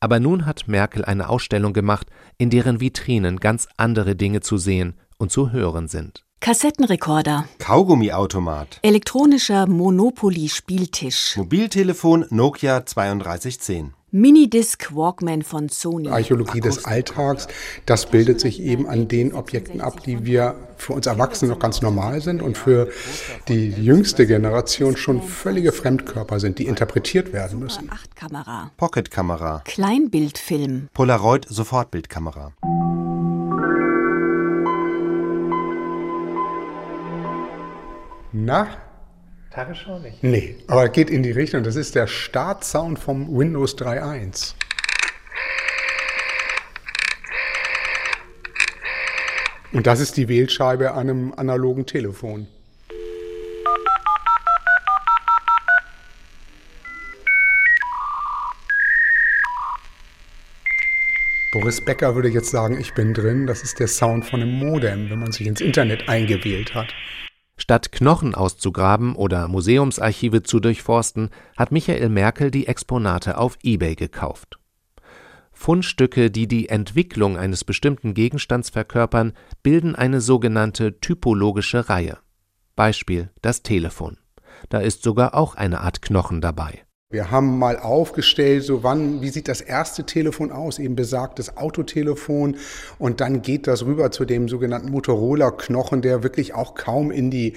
Aber 0.00 0.20
nun 0.20 0.46
hat 0.46 0.68
Merkel 0.68 1.04
eine 1.04 1.28
Ausstellung 1.28 1.72
gemacht, 1.72 2.08
in 2.38 2.50
deren 2.50 2.80
Vitrinen 2.80 3.40
ganz 3.40 3.66
andere 3.76 4.14
Dinge 4.16 4.40
zu 4.40 4.58
sehen 4.58 4.94
und 5.18 5.32
zu 5.32 5.52
hören 5.52 5.88
sind. 5.88 6.24
Kassettenrekorder, 6.40 7.48
Kaugummiautomat. 7.58 8.78
elektronischer 8.82 9.66
Monopoly-Spieltisch, 9.66 11.36
Mobiltelefon 11.36 12.26
Nokia 12.30 12.80
3210. 12.80 13.94
Minidisc 14.16 14.96
Walkman 14.96 15.42
von 15.42 15.68
Sony, 15.68 16.08
Archäologie 16.08 16.60
des 16.62 16.86
Alltags, 16.86 17.48
das 17.84 18.06
bildet 18.06 18.40
sich 18.40 18.62
eben 18.62 18.88
an 18.88 19.08
den 19.08 19.34
Objekten 19.34 19.82
ab, 19.82 20.02
die 20.04 20.24
wir 20.24 20.54
für 20.78 20.94
uns 20.94 21.04
Erwachsene 21.06 21.52
noch 21.52 21.58
ganz 21.58 21.82
normal 21.82 22.22
sind 22.22 22.40
und 22.40 22.56
für 22.56 22.88
die 23.48 23.68
jüngste 23.68 24.26
Generation 24.26 24.96
schon 24.96 25.20
völlige 25.20 25.70
Fremdkörper 25.70 26.40
sind, 26.40 26.58
die 26.58 26.64
interpretiert 26.64 27.34
werden 27.34 27.58
müssen. 27.58 27.90
8-Kamera, 27.90 28.70
Pocketkamera. 28.78 29.60
Kleinbildfilm, 29.66 30.88
Polaroid 30.94 31.44
Sofortbildkamera. 31.50 32.52
Na? 38.32 38.68
Tagesschau 39.56 39.98
nicht. 40.00 40.22
Nee, 40.22 40.54
aber 40.66 40.86
geht 40.90 41.08
in 41.08 41.22
die 41.22 41.30
Richtung. 41.30 41.62
Das 41.62 41.76
ist 41.76 41.94
der 41.94 42.06
Startsound 42.06 42.98
vom 42.98 43.38
Windows 43.38 43.74
3.1. 43.78 44.52
Und 49.72 49.86
das 49.86 50.00
ist 50.00 50.18
die 50.18 50.28
Wählscheibe 50.28 50.92
an 50.92 51.08
einem 51.08 51.32
analogen 51.34 51.86
Telefon. 51.86 52.48
Boris 61.52 61.82
Becker 61.82 62.14
würde 62.14 62.28
jetzt 62.28 62.50
sagen, 62.50 62.78
ich 62.78 62.92
bin 62.92 63.14
drin. 63.14 63.46
Das 63.46 63.62
ist 63.62 63.80
der 63.80 63.88
Sound 63.88 64.26
von 64.26 64.42
einem 64.42 64.52
Modem, 64.52 65.08
wenn 65.08 65.18
man 65.18 65.32
sich 65.32 65.46
ins 65.46 65.62
Internet 65.62 66.10
eingewählt 66.10 66.74
hat. 66.74 66.92
Statt 67.66 67.90
Knochen 67.90 68.36
auszugraben 68.36 69.16
oder 69.16 69.48
Museumsarchive 69.48 70.44
zu 70.44 70.60
durchforsten, 70.60 71.30
hat 71.56 71.72
Michael 71.72 72.10
Merkel 72.10 72.52
die 72.52 72.68
Exponate 72.68 73.38
auf 73.38 73.58
eBay 73.64 73.96
gekauft. 73.96 74.60
Fundstücke, 75.50 76.30
die 76.30 76.46
die 76.46 76.68
Entwicklung 76.68 77.36
eines 77.36 77.64
bestimmten 77.64 78.14
Gegenstands 78.14 78.70
verkörpern, 78.70 79.32
bilden 79.64 79.96
eine 79.96 80.20
sogenannte 80.20 81.00
typologische 81.00 81.88
Reihe. 81.88 82.18
Beispiel 82.76 83.30
das 83.42 83.64
Telefon. 83.64 84.18
Da 84.68 84.78
ist 84.78 85.02
sogar 85.02 85.34
auch 85.34 85.56
eine 85.56 85.80
Art 85.80 86.02
Knochen 86.02 86.40
dabei. 86.40 86.84
Wir 87.08 87.30
haben 87.30 87.56
mal 87.56 87.78
aufgestellt, 87.78 88.64
so 88.64 88.82
wann, 88.82 89.22
wie 89.22 89.28
sieht 89.28 89.46
das 89.46 89.60
erste 89.60 90.02
Telefon 90.02 90.50
aus, 90.50 90.80
eben 90.80 90.96
besagtes 90.96 91.56
Autotelefon. 91.56 92.56
Und 92.98 93.20
dann 93.20 93.42
geht 93.42 93.68
das 93.68 93.84
rüber 93.84 94.10
zu 94.10 94.24
dem 94.24 94.48
sogenannten 94.48 94.90
Motorola-Knochen, 94.90 96.02
der 96.02 96.24
wirklich 96.24 96.54
auch 96.54 96.74
kaum 96.74 97.12
in 97.12 97.30
die 97.30 97.52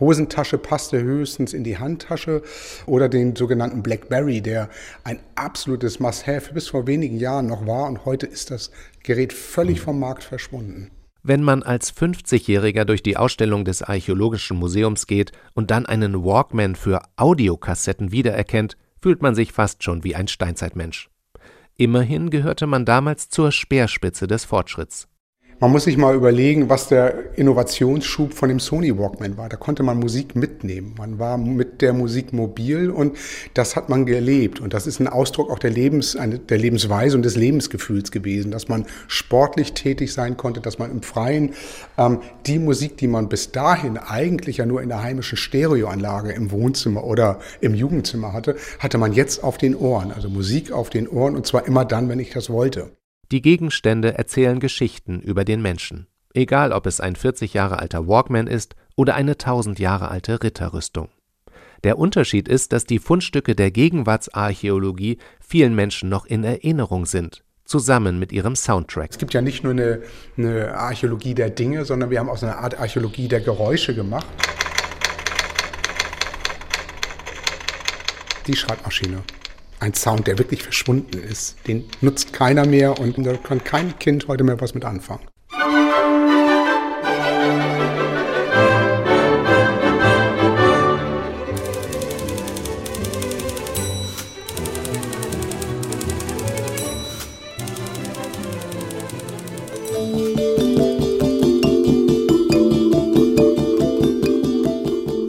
Hosentasche 0.00 0.56
passte, 0.56 1.02
höchstens 1.02 1.52
in 1.52 1.64
die 1.64 1.76
Handtasche. 1.76 2.40
Oder 2.86 3.10
den 3.10 3.36
sogenannten 3.36 3.82
Blackberry, 3.82 4.40
der 4.40 4.70
ein 5.04 5.20
absolutes 5.34 6.00
Must-Have 6.00 6.54
bis 6.54 6.68
vor 6.68 6.86
wenigen 6.86 7.18
Jahren 7.18 7.46
noch 7.46 7.66
war. 7.66 7.86
Und 7.86 8.06
heute 8.06 8.24
ist 8.24 8.50
das 8.50 8.70
Gerät 9.02 9.34
völlig 9.34 9.82
vom 9.82 10.00
Markt 10.00 10.24
verschwunden. 10.24 10.90
Wenn 11.22 11.42
man 11.42 11.62
als 11.62 11.94
50-Jähriger 11.94 12.84
durch 12.84 13.02
die 13.02 13.18
Ausstellung 13.18 13.66
des 13.66 13.82
Archäologischen 13.82 14.58
Museums 14.58 15.06
geht 15.06 15.32
und 15.52 15.70
dann 15.70 15.84
einen 15.84 16.24
Walkman 16.24 16.74
für 16.74 17.02
Audiokassetten 17.16 18.12
wiedererkennt, 18.12 18.76
fühlt 19.04 19.20
man 19.20 19.34
sich 19.34 19.52
fast 19.52 19.84
schon 19.84 20.02
wie 20.02 20.14
ein 20.14 20.28
Steinzeitmensch. 20.28 21.10
Immerhin 21.76 22.30
gehörte 22.30 22.66
man 22.66 22.86
damals 22.86 23.28
zur 23.28 23.52
Speerspitze 23.52 24.26
des 24.26 24.46
Fortschritts. 24.46 25.08
Man 25.64 25.72
muss 25.72 25.84
sich 25.84 25.96
mal 25.96 26.14
überlegen, 26.14 26.68
was 26.68 26.88
der 26.88 27.38
Innovationsschub 27.38 28.34
von 28.34 28.50
dem 28.50 28.60
Sony 28.60 28.98
Walkman 28.98 29.38
war. 29.38 29.48
Da 29.48 29.56
konnte 29.56 29.82
man 29.82 29.98
Musik 29.98 30.36
mitnehmen. 30.36 30.94
Man 30.98 31.18
war 31.18 31.38
mit 31.38 31.80
der 31.80 31.94
Musik 31.94 32.34
mobil 32.34 32.90
und 32.90 33.16
das 33.54 33.74
hat 33.74 33.88
man 33.88 34.04
gelebt. 34.04 34.60
Und 34.60 34.74
das 34.74 34.86
ist 34.86 35.00
ein 35.00 35.08
Ausdruck 35.08 35.50
auch 35.50 35.58
der, 35.58 35.70
Lebens, 35.70 36.18
der 36.50 36.58
Lebensweise 36.58 37.16
und 37.16 37.22
des 37.22 37.36
Lebensgefühls 37.36 38.10
gewesen, 38.10 38.50
dass 38.50 38.68
man 38.68 38.84
sportlich 39.08 39.72
tätig 39.72 40.12
sein 40.12 40.36
konnte, 40.36 40.60
dass 40.60 40.78
man 40.78 40.90
im 40.90 41.00
Freien 41.00 41.54
ähm, 41.96 42.18
die 42.44 42.58
Musik, 42.58 42.98
die 42.98 43.08
man 43.08 43.30
bis 43.30 43.50
dahin 43.50 43.96
eigentlich 43.96 44.58
ja 44.58 44.66
nur 44.66 44.82
in 44.82 44.90
der 44.90 45.02
heimischen 45.02 45.38
Stereoanlage 45.38 46.32
im 46.32 46.50
Wohnzimmer 46.50 47.04
oder 47.04 47.38
im 47.62 47.72
Jugendzimmer 47.72 48.34
hatte, 48.34 48.56
hatte 48.80 48.98
man 48.98 49.14
jetzt 49.14 49.42
auf 49.42 49.56
den 49.56 49.74
Ohren. 49.74 50.12
Also 50.12 50.28
Musik 50.28 50.72
auf 50.72 50.90
den 50.90 51.08
Ohren 51.08 51.34
und 51.34 51.46
zwar 51.46 51.66
immer 51.66 51.86
dann, 51.86 52.10
wenn 52.10 52.18
ich 52.18 52.32
das 52.32 52.50
wollte. 52.50 52.90
Die 53.32 53.40
Gegenstände 53.40 54.18
erzählen 54.18 54.60
Geschichten 54.60 55.20
über 55.20 55.44
den 55.44 55.62
Menschen, 55.62 56.06
egal 56.34 56.72
ob 56.72 56.86
es 56.86 57.00
ein 57.00 57.16
40 57.16 57.54
Jahre 57.54 57.78
alter 57.78 58.06
Walkman 58.06 58.46
ist 58.46 58.76
oder 58.96 59.14
eine 59.14 59.32
1000 59.32 59.78
Jahre 59.78 60.08
alte 60.10 60.42
Ritterrüstung. 60.42 61.08
Der 61.84 61.98
Unterschied 61.98 62.48
ist, 62.48 62.72
dass 62.72 62.84
die 62.84 62.98
Fundstücke 62.98 63.54
der 63.54 63.70
Gegenwartsarchäologie 63.70 65.18
vielen 65.40 65.74
Menschen 65.74 66.08
noch 66.08 66.26
in 66.26 66.44
Erinnerung 66.44 67.06
sind, 67.06 67.44
zusammen 67.64 68.18
mit 68.18 68.30
ihrem 68.30 68.56
Soundtrack. 68.56 69.10
Es 69.10 69.18
gibt 69.18 69.32
ja 69.32 69.40
nicht 69.40 69.64
nur 69.64 69.72
eine, 69.72 70.02
eine 70.36 70.74
Archäologie 70.74 71.34
der 71.34 71.50
Dinge, 71.50 71.84
sondern 71.84 72.10
wir 72.10 72.18
haben 72.18 72.28
auch 72.28 72.36
so 72.38 72.46
eine 72.46 72.58
Art 72.58 72.78
Archäologie 72.78 73.28
der 73.28 73.40
Geräusche 73.40 73.94
gemacht. 73.94 74.26
Die 78.46 78.56
Schreibmaschine 78.56 79.22
ein 79.84 79.92
Sound, 79.92 80.26
der 80.26 80.38
wirklich 80.38 80.62
verschwunden 80.62 81.18
ist. 81.18 81.56
Den 81.68 81.84
nutzt 82.00 82.32
keiner 82.32 82.66
mehr 82.66 82.98
und 82.98 83.18
da 83.24 83.34
kann 83.34 83.62
kein 83.62 83.98
Kind 83.98 84.28
heute 84.28 84.42
mehr 84.42 84.60
was 84.60 84.74
mit 84.74 84.84
anfangen. 84.84 85.20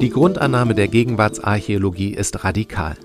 Die 0.02 0.10
Grundannahme 0.10 0.76
der 0.76 0.88
Gegenwartsarchäologie 0.88 2.14
ist 2.14 2.46
radikal. 2.46 2.96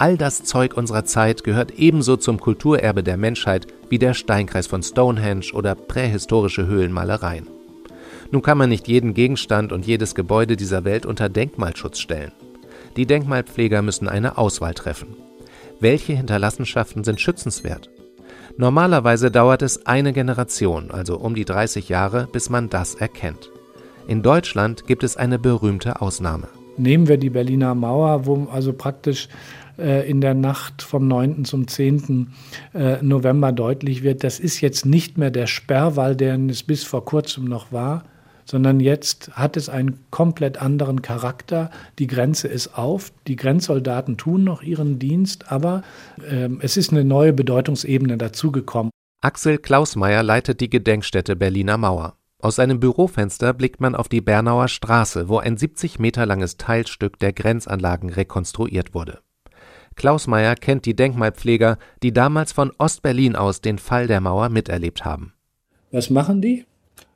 All 0.00 0.16
das 0.16 0.44
Zeug 0.44 0.78
unserer 0.78 1.04
Zeit 1.04 1.44
gehört 1.44 1.72
ebenso 1.72 2.16
zum 2.16 2.40
Kulturerbe 2.40 3.02
der 3.02 3.18
Menschheit 3.18 3.66
wie 3.90 3.98
der 3.98 4.14
Steinkreis 4.14 4.66
von 4.66 4.82
Stonehenge 4.82 5.52
oder 5.52 5.74
prähistorische 5.74 6.66
Höhlenmalereien. 6.66 7.46
Nun 8.30 8.40
kann 8.40 8.56
man 8.56 8.70
nicht 8.70 8.88
jeden 8.88 9.12
Gegenstand 9.12 9.72
und 9.72 9.86
jedes 9.86 10.14
Gebäude 10.14 10.56
dieser 10.56 10.84
Welt 10.84 11.04
unter 11.04 11.28
Denkmalschutz 11.28 11.98
stellen. 11.98 12.32
Die 12.96 13.04
Denkmalpfleger 13.04 13.82
müssen 13.82 14.08
eine 14.08 14.38
Auswahl 14.38 14.72
treffen. 14.72 15.08
Welche 15.80 16.14
Hinterlassenschaften 16.14 17.04
sind 17.04 17.20
schützenswert? 17.20 17.90
Normalerweise 18.56 19.30
dauert 19.30 19.60
es 19.60 19.84
eine 19.84 20.14
Generation, 20.14 20.90
also 20.90 21.18
um 21.18 21.34
die 21.34 21.44
30 21.44 21.90
Jahre, 21.90 22.26
bis 22.32 22.48
man 22.48 22.70
das 22.70 22.94
erkennt. 22.94 23.50
In 24.08 24.22
Deutschland 24.22 24.86
gibt 24.86 25.04
es 25.04 25.18
eine 25.18 25.38
berühmte 25.38 26.00
Ausnahme. 26.00 26.48
Nehmen 26.78 27.08
wir 27.08 27.18
die 27.18 27.28
Berliner 27.28 27.74
Mauer, 27.74 28.24
wo 28.24 28.48
also 28.50 28.72
praktisch 28.72 29.28
in 30.08 30.20
der 30.20 30.34
Nacht 30.34 30.82
vom 30.82 31.08
9. 31.08 31.44
zum 31.44 31.66
10. 31.68 32.32
Äh, 32.74 33.02
November 33.02 33.52
deutlich 33.52 34.02
wird, 34.02 34.24
das 34.24 34.40
ist 34.40 34.60
jetzt 34.60 34.86
nicht 34.86 35.18
mehr 35.18 35.30
der 35.30 35.46
Sperrwall, 35.46 36.16
der 36.16 36.38
es 36.48 36.62
bis 36.62 36.84
vor 36.84 37.04
kurzem 37.04 37.44
noch 37.44 37.72
war, 37.72 38.04
sondern 38.44 38.80
jetzt 38.80 39.30
hat 39.32 39.56
es 39.56 39.68
einen 39.68 40.00
komplett 40.10 40.60
anderen 40.60 41.02
Charakter. 41.02 41.70
Die 41.98 42.06
Grenze 42.06 42.48
ist 42.48 42.76
auf, 42.76 43.12
die 43.26 43.36
Grenzsoldaten 43.36 44.16
tun 44.16 44.44
noch 44.44 44.62
ihren 44.62 44.98
Dienst, 44.98 45.52
aber 45.52 45.82
äh, 46.28 46.48
es 46.60 46.76
ist 46.76 46.90
eine 46.90 47.04
neue 47.04 47.32
Bedeutungsebene 47.32 48.18
dazugekommen. 48.18 48.90
Axel 49.22 49.58
Klausmeier 49.58 50.22
leitet 50.22 50.60
die 50.60 50.70
Gedenkstätte 50.70 51.36
Berliner 51.36 51.78
Mauer. 51.78 52.14
Aus 52.42 52.56
seinem 52.56 52.80
Bürofenster 52.80 53.52
blickt 53.52 53.80
man 53.80 53.94
auf 53.94 54.08
die 54.08 54.22
Bernauer 54.22 54.68
Straße, 54.68 55.28
wo 55.28 55.38
ein 55.38 55.58
70 55.58 55.98
Meter 55.98 56.24
langes 56.24 56.56
Teilstück 56.56 57.18
der 57.18 57.34
Grenzanlagen 57.34 58.08
rekonstruiert 58.08 58.94
wurde. 58.94 59.20
Klaus 60.00 60.26
Meyer 60.26 60.54
kennt 60.54 60.86
die 60.86 60.96
Denkmalpfleger, 60.96 61.76
die 62.02 62.14
damals 62.14 62.52
von 62.52 62.72
Ostberlin 62.78 63.36
aus 63.36 63.60
den 63.60 63.76
Fall 63.76 64.06
der 64.06 64.22
Mauer 64.22 64.48
miterlebt 64.48 65.04
haben. 65.04 65.34
Was 65.92 66.08
machen 66.08 66.40
die? 66.40 66.64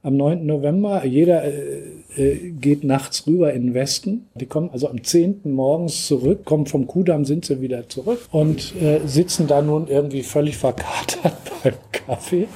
Am 0.02 0.18
9. 0.18 0.44
November, 0.44 1.02
jeder 1.06 1.44
äh, 1.44 1.78
äh, 2.14 2.50
geht 2.50 2.84
nachts 2.84 3.26
rüber 3.26 3.54
in 3.54 3.68
den 3.68 3.74
Westen. 3.74 4.26
Die 4.34 4.44
kommen 4.44 4.68
also 4.68 4.90
am 4.90 5.02
10. 5.02 5.40
morgens 5.44 6.06
zurück, 6.06 6.44
kommen 6.44 6.66
vom 6.66 6.86
Kudamm, 6.86 7.24
sind 7.24 7.46
sie 7.46 7.62
wieder 7.62 7.88
zurück 7.88 8.20
und 8.32 8.76
äh, 8.76 9.00
sitzen 9.06 9.46
da 9.46 9.62
nun 9.62 9.88
irgendwie 9.88 10.22
völlig 10.22 10.58
verkatert 10.58 11.38
beim 11.62 11.72
Kaffee. 11.90 12.48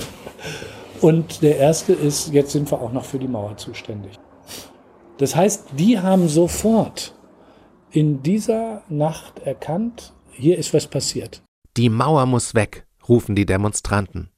Und 1.00 1.40
der 1.40 1.56
erste 1.56 1.94
ist, 1.94 2.34
jetzt 2.34 2.52
sind 2.52 2.70
wir 2.70 2.82
auch 2.82 2.92
noch 2.92 3.06
für 3.06 3.18
die 3.18 3.28
Mauer 3.28 3.56
zuständig. 3.56 4.12
Das 5.16 5.34
heißt, 5.34 5.68
die 5.78 5.98
haben 5.98 6.28
sofort 6.28 7.14
in 7.90 8.22
dieser 8.22 8.82
Nacht 8.90 9.38
erkannt, 9.38 10.12
hier 10.38 10.56
ist 10.56 10.72
was 10.72 10.86
passiert. 10.86 11.42
Die 11.76 11.90
Mauer 11.90 12.26
muss 12.26 12.54
weg, 12.54 12.86
rufen 13.08 13.34
die 13.34 13.46
Demonstranten. 13.46 14.30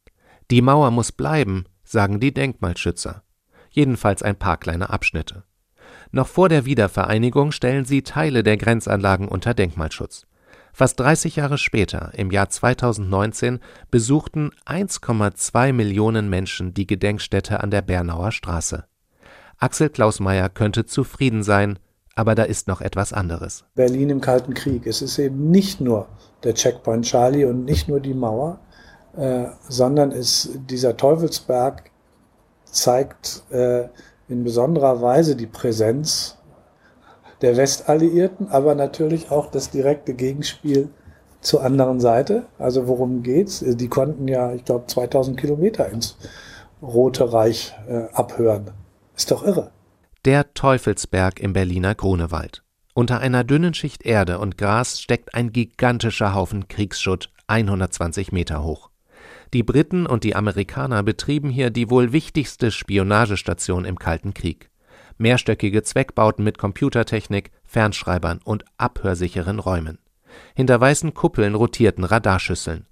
Die 0.51 0.63
Mauer 0.63 0.91
muss 0.91 1.13
bleiben, 1.13 1.65
sagen 1.85 2.21
die 2.21 2.35
Denkmalschützer. 2.35 3.23
Jedenfalls 3.71 4.23
ein 4.23 4.37
paar 4.37 4.57
kleine 4.57 4.91
Abschnitte. 4.91 5.45
Noch 6.11 6.27
vor 6.27 6.49
der 6.49 6.65
Wiedervereinigung 6.65 7.53
stellen 7.53 7.85
sie 7.85 8.03
Teile 8.03 8.43
der 8.43 8.57
Grenzanlagen 8.57 9.29
unter 9.29 9.55
Denkmalschutz. 9.55 10.27
Fast 10.73 11.01
30 11.01 11.37
Jahre 11.37 11.59
später, 11.59 12.13
im 12.15 12.31
Jahr 12.31 12.49
2019, 12.49 13.61
besuchten 13.91 14.51
1,2 14.67 15.73
Millionen 15.73 16.29
Menschen 16.29 16.75
die 16.75 16.87
Gedenkstätte 16.87 17.61
an 17.61 17.71
der 17.71 17.83
Bernauer 17.83 18.33
Straße. 18.33 18.85
Axel 19.59 19.91
Klausmeier 19.91 20.49
könnte 20.49 20.87
zufrieden 20.87 21.43
sein, 21.43 21.79
aber 22.15 22.35
da 22.35 22.43
ist 22.43 22.69
noch 22.69 22.81
etwas 22.81 23.13
anderes. 23.13 23.65
Berlin 23.75 24.11
im 24.11 24.21
Kalten 24.21 24.55
Krieg. 24.55 24.87
Es 24.87 25.03
ist 25.03 25.19
eben 25.19 25.51
nicht 25.51 25.81
nur 25.81 26.07
der 26.45 26.55
Checkpoint 26.55 27.05
Charlie 27.05 27.45
und 27.45 27.65
nicht 27.65 27.89
nur 27.89 28.01
die 28.01 28.15
Mauer, 28.15 28.59
äh, 29.17 29.47
sondern 29.69 30.13
es, 30.13 30.51
dieser 30.69 30.97
Teufelsberg 30.97 31.91
zeigt 32.65 33.43
äh, 33.51 33.89
in 34.29 34.45
besonderer 34.45 35.03
Weise 35.03 35.37
die 35.37 35.47
Präsenz 35.47 36.37
der 37.43 37.57
Westalliierten, 37.57 38.49
aber 38.49 38.75
natürlich 38.75 39.31
auch 39.31 39.51
das 39.51 39.71
direkte 39.71 40.15
Gegenspiel 40.15 40.91
zur 41.41 41.63
anderen 41.63 42.01
Seite. 42.01 42.45
Also 42.59 42.87
worum 42.87 43.23
geht's? 43.23 43.65
Die 43.67 43.89
konnten 43.89 44.29
ja, 44.29 44.53
ich 44.53 44.65
glaube, 44.65 44.87
2000 44.87 45.41
Kilometer 45.41 45.89
ins 45.89 46.17
Rote 46.83 47.33
Reich 47.33 47.75
äh, 47.89 48.05
abhören. 48.13 48.71
Ist 49.17 49.31
doch 49.31 49.43
irre. 49.43 49.71
Der 50.25 50.53
Teufelsberg 50.55 51.41
im 51.41 51.53
Berliner 51.53 51.95
Grunewald. 51.95 52.63
Unter 52.95 53.21
einer 53.21 53.45
dünnen 53.45 53.75
Schicht 53.75 54.05
Erde 54.05 54.39
und 54.39 54.59
Gras 54.59 55.01
steckt 55.01 55.35
ein 55.35 55.53
gigantischer 55.53 56.35
Haufen 56.35 56.69
Kriegsschutt, 56.69 57.33
120 57.47 58.33
Meter 58.33 58.63
hoch. 58.63 58.91
Die 59.55 59.63
Briten 59.63 60.07
und 60.07 60.25
die 60.25 60.37
Amerikaner 60.37 61.03
betrieben 61.03 61.51
hier 61.51 61.71
die 61.71 61.91
wohl 61.91 62.13
wichtigste 62.13 62.71
Spionagestation 62.71 63.85
im 63.85 63.99
Kalten 63.99 64.35
Krieg 64.35 64.71
mehrstöckige 65.21 65.83
Zweckbauten 65.83 66.45
mit 66.45 66.59
Computertechnik, 66.59 67.53
Fernschreibern 67.65 68.41
und 68.43 68.65
abhörsicheren 68.79 69.59
Räumen. 69.59 69.99
Hinter 70.55 70.81
weißen 70.81 71.15
Kuppeln 71.15 71.55
rotierten 71.55 72.05
Radarschüsseln. 72.05 72.87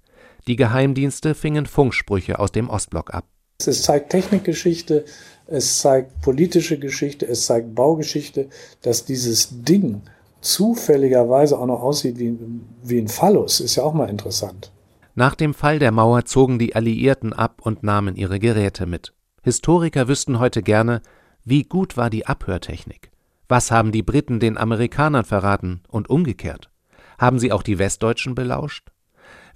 Die 0.47 0.55
Geheimdienste 0.55 1.35
fingen 1.35 1.65
Funksprüche 1.65 2.39
aus 2.39 2.51
dem 2.51 2.69
Ostblock 2.69 3.13
ab. 3.13 3.27
Es 3.65 3.83
zeigt 3.83 4.09
Technikgeschichte, 4.09 5.03
es 5.45 5.79
zeigt 5.79 6.21
politische 6.21 6.79
Geschichte, 6.79 7.27
es 7.27 7.45
zeigt 7.45 7.75
Baugeschichte, 7.75 8.47
dass 8.83 9.03
dieses 9.03 9.49
Ding 9.51 10.01
zufälligerweise 10.39 11.59
auch 11.59 11.65
noch 11.65 11.81
aussieht 11.81 12.17
wie, 12.19 12.37
wie 12.83 12.99
ein 12.99 13.09
Phallus, 13.09 13.59
ist 13.59 13.75
ja 13.75 13.83
auch 13.83 13.93
mal 13.93 14.09
interessant. 14.09 14.71
Nach 15.13 15.35
dem 15.35 15.53
Fall 15.53 15.77
der 15.77 15.91
Mauer 15.91 16.23
zogen 16.23 16.57
die 16.57 16.73
Alliierten 16.73 17.33
ab 17.33 17.59
und 17.61 17.83
nahmen 17.83 18.15
ihre 18.15 18.39
Geräte 18.39 18.85
mit. 18.85 19.13
Historiker 19.43 20.07
wüssten 20.07 20.39
heute 20.39 20.63
gerne, 20.63 21.01
wie 21.43 21.63
gut 21.63 21.97
war 21.97 22.09
die 22.09 22.25
Abhörtechnik? 22.25 23.11
Was 23.49 23.71
haben 23.71 23.91
die 23.91 24.03
Briten 24.03 24.39
den 24.39 24.57
Amerikanern 24.57 25.25
verraten 25.25 25.81
und 25.89 26.09
umgekehrt? 26.09 26.69
Haben 27.17 27.39
sie 27.39 27.51
auch 27.51 27.63
die 27.63 27.77
Westdeutschen 27.77 28.35
belauscht? 28.35 28.89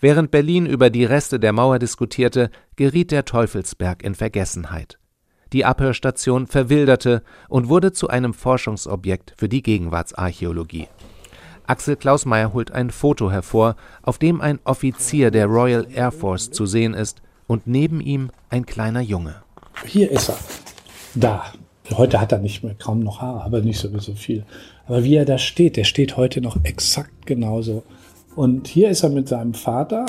Während 0.03 0.31
Berlin 0.31 0.65
über 0.65 0.89
die 0.89 1.05
Reste 1.05 1.39
der 1.39 1.53
Mauer 1.53 1.79
diskutierte, 1.79 2.49
geriet 2.75 3.09
der 3.11 3.23
Teufelsberg 3.23 4.03
in 4.03 4.15
Vergessenheit. 4.15 4.99
Die 5.53 5.63
Abhörstation 5.63 6.45
verwilderte 6.45 7.23
und 7.47 7.69
wurde 7.69 7.93
zu 7.93 8.09
einem 8.09 8.33
Forschungsobjekt 8.33 9.33
für 9.37 9.47
die 9.47 9.63
Gegenwartsarchäologie. 9.63 10.89
Axel 11.67 11.95
Klausmeier 11.95 12.51
holt 12.51 12.73
ein 12.73 12.89
Foto 12.89 13.31
hervor, 13.31 13.77
auf 14.01 14.17
dem 14.17 14.41
ein 14.41 14.59
Offizier 14.65 15.31
der 15.31 15.45
Royal 15.45 15.87
Air 15.89 16.11
Force 16.11 16.51
zu 16.51 16.65
sehen 16.65 16.93
ist 16.93 17.21
und 17.47 17.65
neben 17.65 18.01
ihm 18.01 18.29
ein 18.49 18.65
kleiner 18.65 18.99
Junge. 18.99 19.35
Hier 19.85 20.11
ist 20.11 20.27
er. 20.27 20.37
Da. 21.15 21.45
Heute 21.93 22.19
hat 22.19 22.33
er 22.33 22.39
nicht 22.39 22.61
mehr 22.61 22.75
kaum 22.75 22.99
noch 22.99 23.21
Haare, 23.21 23.45
aber 23.45 23.61
nicht 23.61 23.79
sowieso 23.79 24.15
viel. 24.15 24.43
Aber 24.85 25.05
wie 25.05 25.15
er 25.15 25.23
da 25.23 25.37
steht, 25.37 25.77
der 25.77 25.85
steht 25.85 26.17
heute 26.17 26.41
noch 26.41 26.57
exakt 26.65 27.25
genauso. 27.25 27.83
Und 28.35 28.67
hier 28.67 28.89
ist 28.89 29.03
er 29.03 29.09
mit 29.09 29.27
seinem 29.27 29.53
Vater 29.53 30.05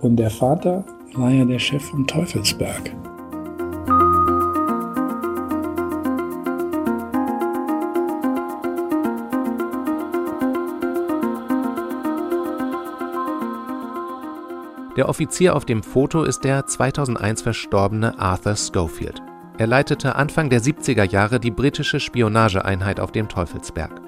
und 0.00 0.16
der 0.16 0.30
Vater 0.30 0.84
war 1.14 1.30
ja 1.30 1.44
der 1.44 1.58
Chef 1.58 1.82
vom 1.82 2.06
Teufelsberg. 2.06 2.94
Der 14.96 15.10
Offizier 15.10 15.54
auf 15.54 15.66
dem 15.66 15.82
Foto 15.82 16.22
ist 16.22 16.44
der 16.44 16.66
2001 16.66 17.42
verstorbene 17.42 18.18
Arthur 18.18 18.56
Schofield. 18.56 19.20
Er 19.58 19.66
leitete 19.66 20.16
Anfang 20.16 20.48
der 20.48 20.62
70er 20.62 21.04
Jahre 21.04 21.38
die 21.38 21.50
britische 21.50 22.00
Spionageeinheit 22.00 23.00
auf 23.00 23.12
dem 23.12 23.28
Teufelsberg. 23.28 24.00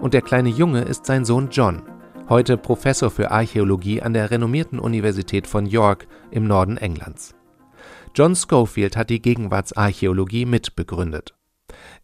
Und 0.00 0.12
der 0.12 0.22
kleine 0.22 0.48
Junge 0.48 0.82
ist 0.82 1.06
sein 1.06 1.24
Sohn 1.24 1.48
John, 1.52 1.82
heute 2.28 2.56
Professor 2.56 3.10
für 3.10 3.30
Archäologie 3.30 4.00
an 4.00 4.14
der 4.14 4.30
renommierten 4.30 4.78
Universität 4.78 5.46
von 5.46 5.66
York 5.66 6.06
im 6.30 6.46
Norden 6.46 6.76
Englands. 6.76 7.34
John 8.14 8.34
Schofield 8.34 8.96
hat 8.96 9.10
die 9.10 9.20
Gegenwartsarchäologie 9.20 10.46
mitbegründet. 10.46 11.34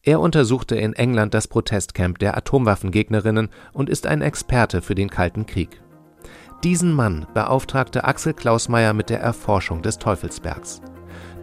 Er 0.02 0.20
untersuchte 0.20 0.76
in 0.76 0.92
England 0.92 1.34
das 1.34 1.48
Protestcamp 1.48 2.18
der 2.18 2.36
Atomwaffengegnerinnen 2.36 3.48
und 3.72 3.88
ist 3.88 4.06
ein 4.06 4.22
Experte 4.22 4.82
für 4.82 4.94
den 4.94 5.08
Kalten 5.08 5.46
Krieg. 5.46 5.80
Diesen 6.64 6.92
Mann 6.92 7.26
beauftragte 7.32 8.04
Axel 8.04 8.34
Klausmeier 8.34 8.92
mit 8.92 9.08
der 9.08 9.20
Erforschung 9.20 9.82
des 9.82 9.98
Teufelsbergs. 9.98 10.82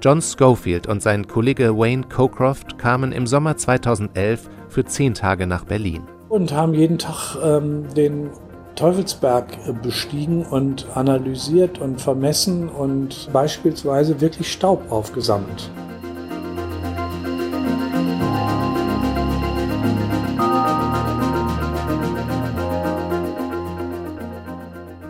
John 0.01 0.21
Schofield 0.21 0.85
und 0.85 1.01
sein 1.01 1.27
Kollege 1.27 1.75
Wayne 1.75 2.03
Cocroft 2.03 2.77
kamen 2.77 3.11
im 3.11 3.25
Sommer 3.25 3.57
2011 3.57 4.47
für 4.69 4.85
zehn 4.85 5.15
Tage 5.15 5.47
nach 5.47 5.65
Berlin. 5.65 6.03
Und 6.29 6.51
haben 6.51 6.73
jeden 6.73 6.99
Tag 6.99 7.35
ähm, 7.41 7.91
den 7.95 8.29
Teufelsberg 8.77 9.81
bestiegen 9.81 10.45
und 10.45 10.85
analysiert 10.95 11.79
und 11.79 11.99
vermessen 11.99 12.69
und 12.69 13.27
beispielsweise 13.33 14.21
wirklich 14.21 14.51
Staub 14.51 14.91
aufgesammelt. 14.91 15.69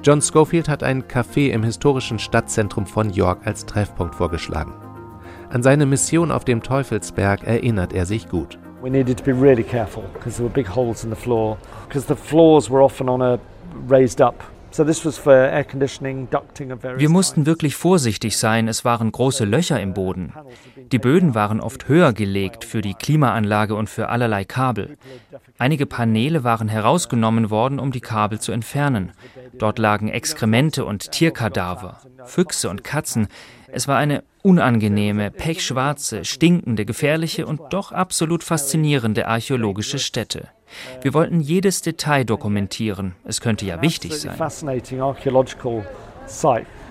John 0.01 0.21
Schofield 0.21 0.69
hat 0.69 0.84
ein 0.84 1.03
Café 1.03 1.49
im 1.49 1.63
historischen 1.63 2.17
Stadtzentrum 2.17 2.86
von 2.86 3.10
York 3.10 3.45
als 3.45 3.65
Treffpunkt 3.65 4.15
vorgeschlagen. 4.15 4.73
An 5.49 5.62
seine 5.62 5.86
Mission 5.86 6.32
auf 6.32 6.45
dem 6.45 6.63
Teufelsberg 6.63 7.43
erinnert 7.43 7.91
er 7.91 8.06
sich 8.06 8.30
gut. 8.30 8.58
We 8.82 8.89
needed 8.89 9.17
to 9.17 9.23
be 9.25 9.34
really 9.34 9.63
careful 9.63 10.03
because 10.13 10.38
there 10.38 10.45
were 10.45 10.53
big 10.53 10.73
holes 10.73 11.03
in 11.03 11.10
the 11.10 11.15
floor 11.15 11.58
because 11.89 12.08
the 12.08 12.15
floors 12.15 12.69
were 12.69 12.82
often 12.82 13.10
on 13.10 13.21
a 13.21 13.38
raised 13.89 14.21
up 14.21 14.43
wir 16.97 17.10
mussten 17.10 17.45
wirklich 17.45 17.75
vorsichtig 17.75 18.38
sein, 18.38 18.67
es 18.67 18.86
waren 18.86 19.12
große 19.12 19.45
Löcher 19.45 19.80
im 19.82 19.93
Boden. 19.93 20.34
Die 20.91 20.99
Böden 20.99 21.34
waren 21.34 21.62
oft 21.62 21.88
höher 21.88 22.13
gelegt 22.13 22.63
für 22.63 22.82
die 22.82 22.93
Klimaanlage 22.93 23.75
und 23.75 23.89
für 23.89 24.10
allerlei 24.10 24.43
Kabel. 24.43 24.97
Einige 25.58 25.86
Paneele 25.86 26.43
waren 26.43 26.67
herausgenommen 26.67 27.49
worden, 27.49 27.80
um 27.80 27.91
die 27.91 28.01
Kabel 28.01 28.39
zu 28.39 28.51
entfernen. 28.51 29.13
Dort 29.58 29.80
lagen 29.80 30.10
Exkremente 30.10 30.86
und 30.86 31.12
Tierkadaver, 31.12 32.01
Füchse 32.25 32.69
und 32.69 32.84
Katzen. 32.84 33.27
Es 33.71 33.88
war 33.88 33.97
eine 33.97 34.23
unangenehme, 34.43 35.32
pechschwarze, 35.32 36.23
stinkende, 36.23 36.86
gefährliche 36.86 37.47
und 37.47 37.62
doch 37.71 37.91
absolut 37.91 38.43
faszinierende 38.43 39.27
archäologische 39.27 39.97
Stätte. 39.97 40.49
Wir 41.01 41.13
wollten 41.13 41.39
jedes 41.39 41.82
Detail 41.82 42.25
dokumentieren. 42.25 43.15
Es 43.23 43.41
könnte 43.41 43.65
ja 43.65 43.82
wichtig 43.82 44.13
sein. 44.13 44.38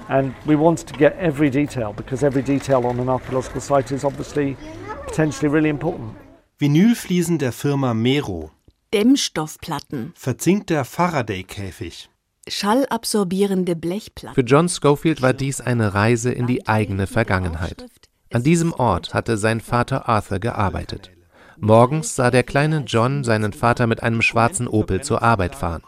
And 0.08 0.34
we 0.44 0.56
wanted 0.56 0.86
to 0.86 0.96
get 0.96 1.16
every 1.18 1.50
detail 1.50 1.92
because 1.92 2.24
every 2.24 2.42
detail 2.42 2.84
on 2.84 3.00
an 3.00 3.08
archaeological 3.08 3.60
site 3.60 3.92
is 3.92 4.04
obviously 4.04 4.56
potentially 5.04 5.52
really 5.52 5.68
important. 5.68 6.14
Vinylfliesen 6.58 7.38
der 7.38 7.52
Firma 7.52 7.92
Mero. 7.92 8.50
Dämmstoffplatten. 8.94 10.12
Verzinkter 10.14 10.84
Faraday-Käfig. 10.84 12.08
Schallabsorbierende 12.48 13.74
Blechplatten. 13.74 14.36
Für 14.36 14.46
John 14.46 14.68
Schofield 14.68 15.20
war 15.20 15.32
dies 15.32 15.60
eine 15.60 15.92
Reise 15.94 16.30
in 16.30 16.46
die 16.46 16.68
eigene 16.68 17.08
Vergangenheit. 17.08 17.84
An 18.32 18.44
diesem 18.44 18.72
Ort 18.72 19.12
hatte 19.12 19.36
sein 19.36 19.60
Vater 19.60 20.08
Arthur 20.08 20.38
gearbeitet. 20.38 21.10
Morgens 21.58 22.16
sah 22.16 22.30
der 22.30 22.42
kleine 22.42 22.84
John 22.86 23.24
seinen 23.24 23.52
Vater 23.52 23.86
mit 23.86 24.02
einem 24.02 24.22
schwarzen 24.22 24.68
Opel 24.68 25.02
zur 25.02 25.22
Arbeit 25.22 25.54
fahren. 25.54 25.82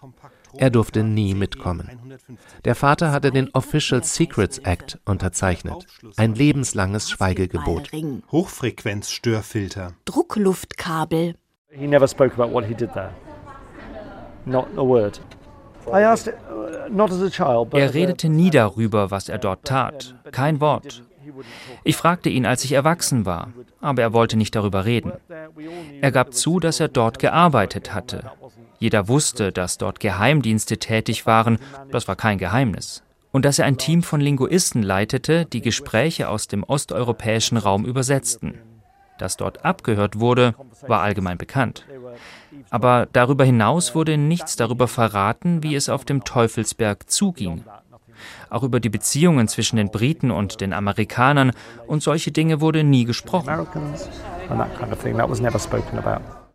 Er 0.57 0.71
durfte 0.71 1.05
nie 1.05 1.35
mitkommen. 1.35 2.19
Der 2.65 2.75
Vater 2.75 3.13
hatte 3.13 3.31
den 3.31 3.51
Official 3.53 4.03
Secrets 4.03 4.59
Act 4.59 4.99
unterzeichnet, 5.05 5.87
ein 6.17 6.35
lebenslanges 6.35 7.11
Schweigegebot. 7.11 7.91
Hochfrequenzstörfilter. 8.33 9.93
Druckluftkabel. 10.05 11.35
He 11.71 11.87
never 11.87 12.09
spoke 12.09 12.35
about 12.35 12.53
what 12.53 12.65
he 12.65 12.75
did 12.75 12.93
there. 12.95 13.11
Not 14.47 14.67
a 14.77 14.83
word. 14.83 15.21
Uh, 15.87 15.93
Er 17.77 17.95
redete 17.95 18.29
nie 18.29 18.51
darüber, 18.51 19.11
was 19.11 19.29
er 19.29 19.39
dort 19.39 19.65
tat. 19.65 20.15
Kein 20.33 20.61
Wort. 20.61 21.03
Ich 21.85 21.97
fragte 21.97 22.29
ihn, 22.29 22.47
als 22.47 22.65
ich 22.65 22.73
erwachsen 22.73 23.27
war, 23.27 23.53
aber 23.81 24.03
er 24.03 24.13
wollte 24.13 24.37
nicht 24.37 24.55
darüber 24.55 24.85
reden. 24.85 25.13
Er 26.01 26.13
gab 26.13 26.35
zu, 26.35 26.61
dass 26.61 26.81
er 26.81 26.89
dort 26.89 27.19
gearbeitet 27.19 27.95
hatte. 27.95 28.31
Jeder 28.79 29.09
wusste, 29.09 29.53
dass 29.53 29.79
dort 29.79 30.01
Geheimdienste 30.01 30.79
tätig 30.79 31.27
waren, 31.27 31.59
das 31.91 32.09
war 32.09 32.17
kein 32.17 32.39
Geheimnis. 32.39 33.03
Und 33.31 33.45
dass 33.45 33.59
er 33.59 33.67
ein 33.67 33.77
Team 33.77 34.03
von 34.03 34.21
Linguisten 34.21 34.83
leitete, 34.83 35.45
die 35.45 35.61
Gespräche 35.61 36.29
aus 36.29 36.49
dem 36.49 36.65
osteuropäischen 36.65 37.59
Raum 37.59 37.85
übersetzten. 37.85 38.59
Dass 39.19 39.37
dort 39.37 39.65
abgehört 39.65 40.21
wurde, 40.21 40.55
war 40.87 41.03
allgemein 41.03 41.39
bekannt. 41.39 41.85
Aber 42.71 43.09
darüber 43.13 43.45
hinaus 43.45 43.95
wurde 43.95 44.17
nichts 44.17 44.57
darüber 44.57 44.89
verraten, 44.89 45.63
wie 45.63 45.75
es 45.75 45.89
auf 45.89 46.05
dem 46.05 46.25
Teufelsberg 46.25 47.11
zuging. 47.11 47.65
Auch 48.51 48.63
über 48.63 48.81
die 48.81 48.89
Beziehungen 48.89 49.49
zwischen 49.49 49.77
den 49.77 49.91
Briten 49.91 50.31
und 50.31 50.61
den 50.61 50.73
Amerikanern 50.73 51.53
und 51.87 52.03
solche 52.03 52.33
Dinge 52.33 52.61
wurde 52.61 52.85
nie 52.85 53.05
gesprochen. 53.05 53.67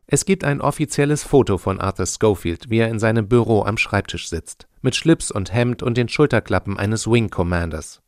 Es 0.08 0.26
gibt 0.26 0.43
ein 0.43 0.62
offizielles 0.62 1.23
Foto 1.23 1.58
von 1.58 1.80
Arthur 1.80 2.06
Schofield, 2.06 2.69
wie 2.69 2.80
er 2.80 2.89
in 2.89 2.99
seinem 2.99 3.28
Büro 3.28 3.63
am 3.63 3.78
Schreibtisch 3.78 4.30
sitzt, 4.30 4.67
mit 4.82 4.95
Schlips 4.95 5.32
und 5.32 5.54
Hemd 5.54 5.82
und 5.82 5.97
den 5.97 6.10
Schulterklappen 6.10 6.78
eines 6.78 7.08
Wing 7.08 7.30
Commanders. 7.30 8.04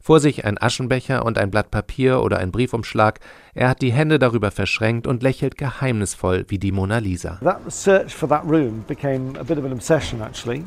Vor 0.00 0.20
sich 0.20 0.44
ein 0.44 0.60
Aschenbecher 0.60 1.24
und 1.24 1.36
ein 1.36 1.50
Blatt 1.50 1.70
Papier 1.70 2.22
oder 2.22 2.38
ein 2.38 2.52
Briefumschlag. 2.52 3.18
Er 3.54 3.68
hat 3.68 3.82
die 3.82 3.92
Hände 3.92 4.18
darüber 4.18 4.50
verschränkt 4.50 5.06
und 5.06 5.22
lächelt 5.22 5.58
geheimnisvoll 5.58 6.44
wie 6.48 6.58
die 6.58 6.72
Mona 6.72 6.98
Lisa. 6.98 7.40
that 7.42 7.60
search 7.68 8.14
for 8.14 8.28
that 8.28 8.44
room 8.44 8.84
became 8.86 9.36
a 9.38 9.42
bit 9.42 9.58
of 9.58 9.64
an 9.64 9.72
obsession 9.72 10.22
actually. 10.22 10.62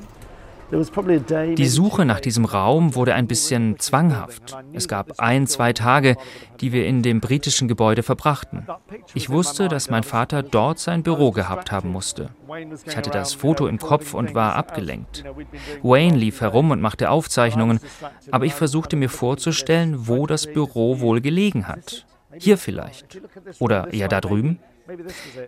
Die 0.72 1.68
Suche 1.68 2.06
nach 2.06 2.20
diesem 2.20 2.46
Raum 2.46 2.94
wurde 2.96 3.16
ein 3.16 3.28
bisschen 3.28 3.80
zwanghaft. 3.80 4.56
Es 4.74 4.88
gab 4.88 5.20
ein, 5.20 5.48
zwei 5.48 5.74
Tage, 5.74 6.16
die 6.62 6.72
wir 6.72 6.86
in 6.86 7.02
dem 7.02 7.22
britischen 7.22 7.68
Gebäude 7.68 8.04
verbrachten. 8.04 8.68
Ich 9.16 9.30
wusste, 9.30 9.68
dass 9.68 9.90
mein 9.90 10.04
Vater 10.04 10.44
dort 10.44 10.78
sein 10.80 11.02
Büro 11.02 11.32
gehabt 11.32 11.72
haben 11.72 11.92
musste. 11.92 12.30
Ich 12.86 12.96
hatte 12.96 13.10
das 13.10 13.34
Foto 13.34 13.68
im 13.68 13.80
Kopf 13.80 14.14
und 14.14 14.36
war 14.36 14.56
abgelenkt. 14.56 15.24
Wayne 15.82 16.18
lief 16.18 16.42
herum 16.42 16.72
und 16.72 16.82
machte 16.82 17.10
Aufzeichnungen, 17.10 17.80
aber 18.30 18.46
ich 18.46 18.54
versuchte 18.54 18.96
mir 18.96 19.10
vorzustellen, 19.10 20.08
wo 20.08 20.28
das 20.28 20.46
Büro 20.46 21.00
wohl 21.00 21.22
gelegen 21.22 21.68
hat. 21.68 22.06
Hier 22.38 22.58
vielleicht. 22.58 23.20
Oder 23.60 23.92
eher 23.92 24.08
da 24.08 24.22
drüben? 24.22 24.60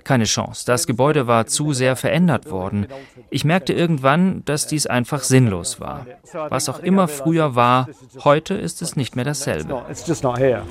Keine 0.04 0.26
Chance. 0.26 0.66
Das 0.66 0.88
Gebäude 0.88 1.28
war 1.28 1.46
zu 1.48 1.74
sehr 1.74 1.96
verändert 1.96 2.50
worden. 2.50 2.88
Ich 3.30 3.46
merkte 3.46 3.74
irgendwann, 3.74 4.44
dass 4.46 4.68
dies 4.68 4.88
einfach 4.88 5.24
sinnlos 5.24 5.80
war. 5.80 6.06
Was 6.50 6.70
auch 6.70 6.80
immer 6.80 7.08
früher 7.08 7.56
war, 7.56 7.88
heute 8.24 8.54
ist 8.54 8.82
es 8.82 8.96
nicht 8.96 9.16
mehr 9.16 9.26
dasselbe. 9.26 9.84
It's 9.90 10.08
just 10.08 10.24
not 10.24 10.38
here. 10.38 10.64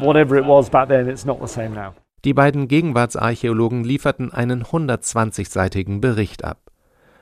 Whatever 0.00 0.38
it 0.38 0.46
was 0.46 0.70
back 0.70 0.88
then, 0.88 1.08
it's 1.08 1.24
not 1.24 1.38
the 1.40 1.52
same 1.52 1.70
now. 1.70 1.94
Die 2.24 2.34
beiden 2.34 2.68
Gegenwartsarchäologen 2.68 3.82
lieferten 3.82 4.30
einen 4.32 4.64
120-seitigen 4.64 6.00
Bericht 6.02 6.44
ab. 6.44 6.70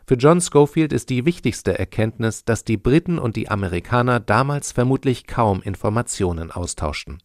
Für 0.09 0.15
John 0.15 0.41
Schofield 0.41 0.93
ist 0.93 1.11
die 1.11 1.25
wichtigste 1.25 1.79
Erkenntnis, 1.79 2.45
dass 2.45 2.65
die 2.65 2.79
Briten 2.79 3.19
und 3.19 3.37
die 3.37 3.51
Amerikaner 3.51 4.21
damals 4.21 4.73
vermutlich 4.73 5.27
kaum 5.27 5.63
Informationen 5.63 6.51
austauschten. 6.51 7.19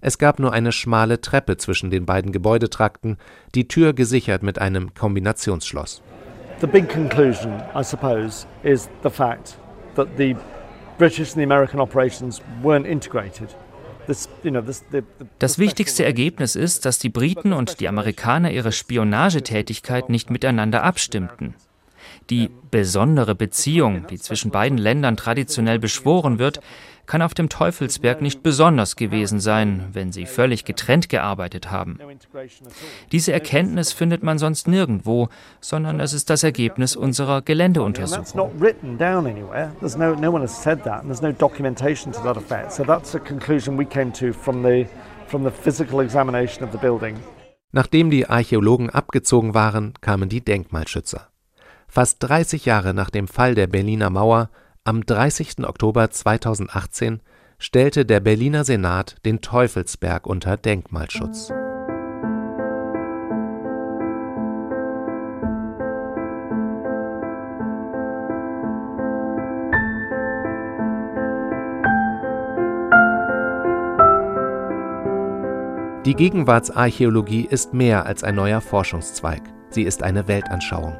Es 0.00 0.18
gab 0.18 0.38
nur 0.38 0.52
eine 0.52 0.72
schmale 0.72 1.20
Treppe 1.20 1.56
zwischen 1.56 1.90
den 1.90 2.06
beiden 2.06 2.32
Gebäudetrakten, 2.32 3.18
die 3.54 3.68
Tür 3.68 3.92
gesichert 3.92 4.42
mit 4.42 4.58
einem 4.58 4.94
Kombinationsschloss. 4.94 6.02
The 6.60 6.66
big 6.66 6.88
conclusion, 6.88 7.62
I 7.74 7.82
suppose, 7.82 8.46
is 8.62 8.88
the 9.02 9.10
fact 9.10 9.56
that 9.94 10.08
the 10.18 10.36
British 10.98 11.30
and 11.30 11.36
the 11.36 11.44
American 11.44 11.80
operations 11.80 12.42
weren't 12.62 12.86
integrated. 12.86 13.48
This, 14.06 14.28
you 14.42 14.50
know, 14.50 14.60
this, 14.60 14.84
the, 14.90 15.02
the 15.18 15.26
Das 15.38 15.58
wichtigste 15.58 16.04
Ergebnis 16.04 16.56
ist, 16.56 16.84
dass 16.84 16.98
die 16.98 17.08
Briten 17.08 17.52
und 17.52 17.80
die 17.80 17.88
Amerikaner 17.88 18.50
ihre 18.50 18.72
Spionagetätigkeit 18.72 20.10
nicht 20.10 20.30
miteinander 20.30 20.82
abstimmten. 20.82 21.54
Die 22.28 22.50
besondere 22.70 23.34
Beziehung, 23.34 24.06
die 24.08 24.18
zwischen 24.18 24.50
beiden 24.50 24.78
Ländern 24.78 25.16
traditionell 25.16 25.78
beschworen 25.78 26.38
wird, 26.38 26.60
kann 27.10 27.22
auf 27.22 27.34
dem 27.34 27.48
Teufelsberg 27.48 28.22
nicht 28.22 28.40
besonders 28.44 28.94
gewesen 28.94 29.40
sein, 29.40 29.88
wenn 29.94 30.12
sie 30.12 30.26
völlig 30.26 30.64
getrennt 30.64 31.08
gearbeitet 31.08 31.68
haben. 31.68 31.98
Diese 33.10 33.32
Erkenntnis 33.32 33.92
findet 33.92 34.22
man 34.22 34.38
sonst 34.38 34.68
nirgendwo, 34.68 35.28
sondern 35.60 35.98
es 35.98 36.12
ist 36.12 36.30
das 36.30 36.44
Ergebnis 36.44 36.94
unserer 36.94 37.42
Geländeuntersuchung. 37.42 38.36
not 38.36 38.52
written 38.60 38.96
down 38.96 39.26
anywhere. 39.26 39.72
There's 39.80 39.96
no, 39.96 40.14
no 40.14 40.30
one 40.30 40.42
has 40.42 40.62
said 40.62 40.84
that, 40.84 41.00
and 41.00 41.06
there's 41.06 41.20
no 41.20 41.32
documentation 41.32 42.12
to 42.12 42.22
that 42.22 42.36
effect. 42.36 42.72
So 42.72 42.84
that's 42.84 43.12
a 43.16 43.18
conclusion 43.18 43.76
we 43.76 43.86
came 43.86 44.12
to 44.12 44.32
from 44.32 44.62
the, 44.62 44.86
from 45.26 45.42
the 45.42 45.50
physical 45.50 46.00
examination 46.00 46.62
of 46.62 46.70
the 46.70 46.78
building. 46.78 47.16
Nachdem 47.72 48.10
die 48.10 48.28
Archäologen 48.28 48.88
abgezogen 48.88 49.52
waren, 49.52 49.94
kamen 50.00 50.28
die 50.28 50.42
Denkmalschützer. 50.42 51.26
Fast 51.88 52.18
30 52.20 52.66
Jahre 52.66 52.94
nach 52.94 53.10
dem 53.10 53.26
Fall 53.26 53.56
der 53.56 53.66
Berliner 53.66 54.10
Mauer, 54.10 54.48
am 54.84 55.04
30. 55.04 55.66
Oktober 55.66 56.10
2018, 56.10 57.20
stellte 57.58 58.06
der 58.06 58.20
Berliner 58.20 58.64
Senat 58.64 59.16
den 59.26 59.42
Teufelsberg 59.42 60.26
unter 60.26 60.56
Denkmalschutz. 60.56 61.52
Die 76.06 76.14
Gegenwartsarchäologie 76.14 77.44
ist 77.44 77.74
mehr 77.74 78.06
als 78.06 78.24
ein 78.24 78.34
neuer 78.34 78.62
Forschungszweig. 78.62 79.42
Sie 79.68 79.82
ist 79.82 80.02
eine 80.02 80.26
Weltanschauung. 80.26 80.96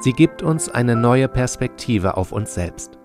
Sie 0.00 0.12
gibt 0.12 0.44
uns 0.44 0.68
eine 0.68 0.94
neue 0.94 1.26
Perspektive 1.26 2.16
auf 2.16 2.30
uns 2.30 2.54
selbst. 2.54 2.97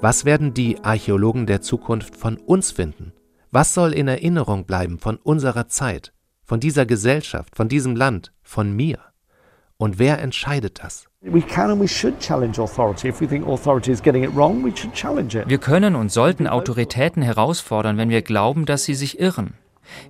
Was 0.00 0.24
werden 0.24 0.54
die 0.54 0.84
Archäologen 0.84 1.46
der 1.46 1.60
Zukunft 1.60 2.16
von 2.16 2.36
uns 2.36 2.70
finden? 2.70 3.12
Was 3.50 3.74
soll 3.74 3.92
in 3.92 4.06
Erinnerung 4.06 4.64
bleiben 4.64 5.00
von 5.00 5.16
unserer 5.16 5.66
Zeit, 5.66 6.12
von 6.44 6.60
dieser 6.60 6.86
Gesellschaft, 6.86 7.56
von 7.56 7.68
diesem 7.68 7.96
Land, 7.96 8.32
von 8.44 8.70
mir? 8.70 8.98
Und 9.76 9.98
wer 9.98 10.20
entscheidet 10.20 10.84
das? 10.84 11.06
We 11.20 11.40
can 11.40 11.72
and 11.72 11.82
we 11.82 11.88
should 11.88 12.20
challenge 12.20 12.62
authority. 12.62 13.08
If 13.08 13.20
we 13.20 13.26
think 13.26 13.44
authority 13.48 13.90
is 13.90 14.00
getting 14.00 14.22
it 14.22 14.30
wrong, 14.36 14.64
we 14.64 14.70
should 14.76 14.94
challenge 14.94 15.36
it. 15.36 15.48
Wir 15.48 15.58
können 15.58 15.96
und 15.96 16.12
sollten 16.12 16.46
Autoritäten 16.46 17.22
herausfordern, 17.22 17.96
wenn 17.96 18.08
wir 18.08 18.22
glauben, 18.22 18.66
dass 18.66 18.84
sie 18.84 18.94
sich 18.94 19.18
irren. 19.18 19.54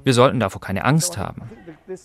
Wir 0.05 0.12
sollten 0.12 0.38
davor 0.38 0.61
keine 0.61 0.85
Angst 0.85 1.16
haben. 1.16 1.51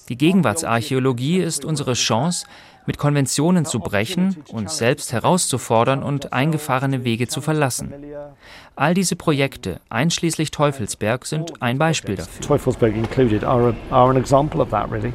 Die 0.07 0.17
Gegenwartsarchäologie 0.17 1.39
ist 1.39 1.65
unsere 1.65 1.93
Chance, 1.93 2.45
mit 2.85 2.97
Konventionen 2.97 3.65
zu 3.65 3.79
brechen, 3.79 4.37
uns 4.51 4.77
selbst 4.77 5.13
herauszufordern 5.13 6.03
und 6.03 6.33
eingefahrene 6.33 7.03
Wege 7.03 7.27
zu 7.27 7.41
verlassen. 7.41 7.93
All 8.75 8.93
diese 8.93 9.15
Projekte, 9.15 9.79
einschließlich 9.89 10.51
Teufelsberg, 10.51 11.25
sind 11.25 11.61
ein 11.61 11.77
Beispiel 11.77 12.15
dafür. 12.15 12.41
Teufelsberg 12.41 12.95
included 12.95 13.43
are, 13.43 13.75
a, 13.89 13.95
are 13.95 14.09
an 14.09 14.17
example 14.17 14.61
of 14.61 14.69
that, 14.69 14.91
really. 14.91 15.13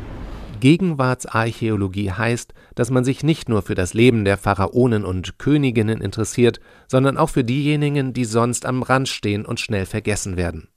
Gegenwartsarchäologie 0.60 2.12
heißt, 2.12 2.52
dass 2.74 2.90
man 2.90 3.04
sich 3.04 3.22
nicht 3.22 3.48
nur 3.48 3.62
für 3.62 3.74
das 3.74 3.94
Leben 3.94 4.24
der 4.24 4.36
Pharaonen 4.36 5.04
und 5.04 5.38
Königinnen 5.38 6.00
interessiert, 6.00 6.60
sondern 6.88 7.16
auch 7.16 7.30
für 7.30 7.44
diejenigen, 7.44 8.12
die 8.12 8.24
sonst 8.24 8.66
am 8.66 8.82
Rand 8.82 9.08
stehen 9.08 9.46
und 9.46 9.60
schnell 9.60 9.86
vergessen 9.86 10.36
werden. 10.36 10.68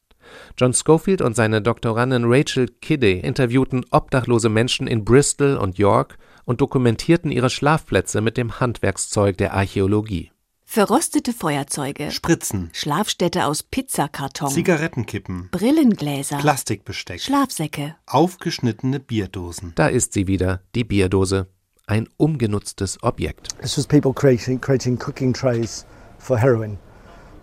John 0.58 0.74
Schofield 0.74 1.22
und 1.22 1.36
seine 1.36 1.62
Doktorandin 1.62 2.24
Rachel 2.26 2.68
Kiddey 2.68 3.20
interviewten 3.20 3.84
obdachlose 3.92 4.50
Menschen 4.50 4.88
in 4.88 5.04
Bristol 5.04 5.58
und 5.58 5.78
York 5.78 6.18
und 6.46 6.62
dokumentierten 6.62 7.32
ihre 7.32 7.50
Schlafplätze 7.50 8.22
mit 8.22 8.38
dem 8.38 8.60
Handwerkszeug 8.60 9.38
der 9.38 9.54
Archäologie. 9.54 10.32
Verrostete 10.74 11.34
Feuerzeuge. 11.34 12.12
Spritzen. 12.12 12.70
Schlafstätte 12.72 13.46
aus 13.46 13.62
Pizzakarton. 13.62 14.52
Zigarettenkippen. 14.52 15.50
Brillengläser. 15.52 16.38
Plastikbesteck. 16.38 17.20
Schlafsäcke. 17.20 17.98
Aufgeschnittene 18.06 19.02
Bierdosen. 19.02 19.74
Da 19.76 19.88
ist 19.88 20.14
sie 20.14 20.28
wieder, 20.28 20.62
die 20.74 20.86
Bierdose. 20.86 21.48
Ein 21.88 22.08
umgenutztes 22.16 23.04
Objekt. 23.04 23.50
This 23.60 23.78
was 23.78 23.86
people 23.86 24.14
creating, 24.14 24.62
creating 24.62 24.98
cooking 24.98 25.34
trays 25.34 25.86
for 26.20 26.38
heroin. 26.38 26.78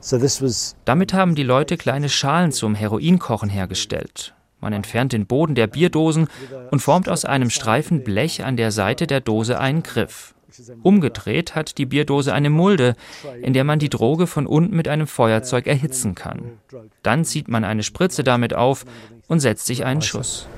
So 0.00 0.16
this 0.16 0.40
was 0.40 0.74
Damit 0.86 1.12
haben 1.12 1.34
die 1.34 1.42
Leute 1.42 1.76
kleine 1.76 2.08
Schalen 2.08 2.52
zum 2.52 2.74
Heroinkochen 2.74 3.50
hergestellt. 3.50 4.34
Man 4.60 4.72
entfernt 4.72 5.12
den 5.12 5.26
Boden 5.26 5.54
der 5.54 5.66
Bierdosen 5.66 6.28
und 6.70 6.80
formt 6.80 7.08
aus 7.08 7.24
einem 7.24 7.50
Streifen 7.50 8.02
Blech 8.02 8.44
an 8.44 8.56
der 8.56 8.72
Seite 8.72 9.06
der 9.06 9.20
Dose 9.20 9.58
einen 9.58 9.82
Griff. 9.82 10.34
Umgedreht 10.82 11.54
hat 11.54 11.78
die 11.78 11.86
Bierdose 11.86 12.32
eine 12.32 12.50
Mulde, 12.50 12.94
in 13.42 13.52
der 13.52 13.64
man 13.64 13.78
die 13.78 13.90
Droge 13.90 14.26
von 14.26 14.46
unten 14.46 14.74
mit 14.74 14.88
einem 14.88 15.06
Feuerzeug 15.06 15.66
erhitzen 15.66 16.14
kann. 16.14 16.58
Dann 17.02 17.24
zieht 17.24 17.48
man 17.48 17.64
eine 17.64 17.82
Spritze 17.82 18.24
damit 18.24 18.54
auf 18.54 18.84
und 19.26 19.40
setzt 19.40 19.66
sich 19.66 19.84
einen 19.84 20.02
Schuss. 20.02 20.48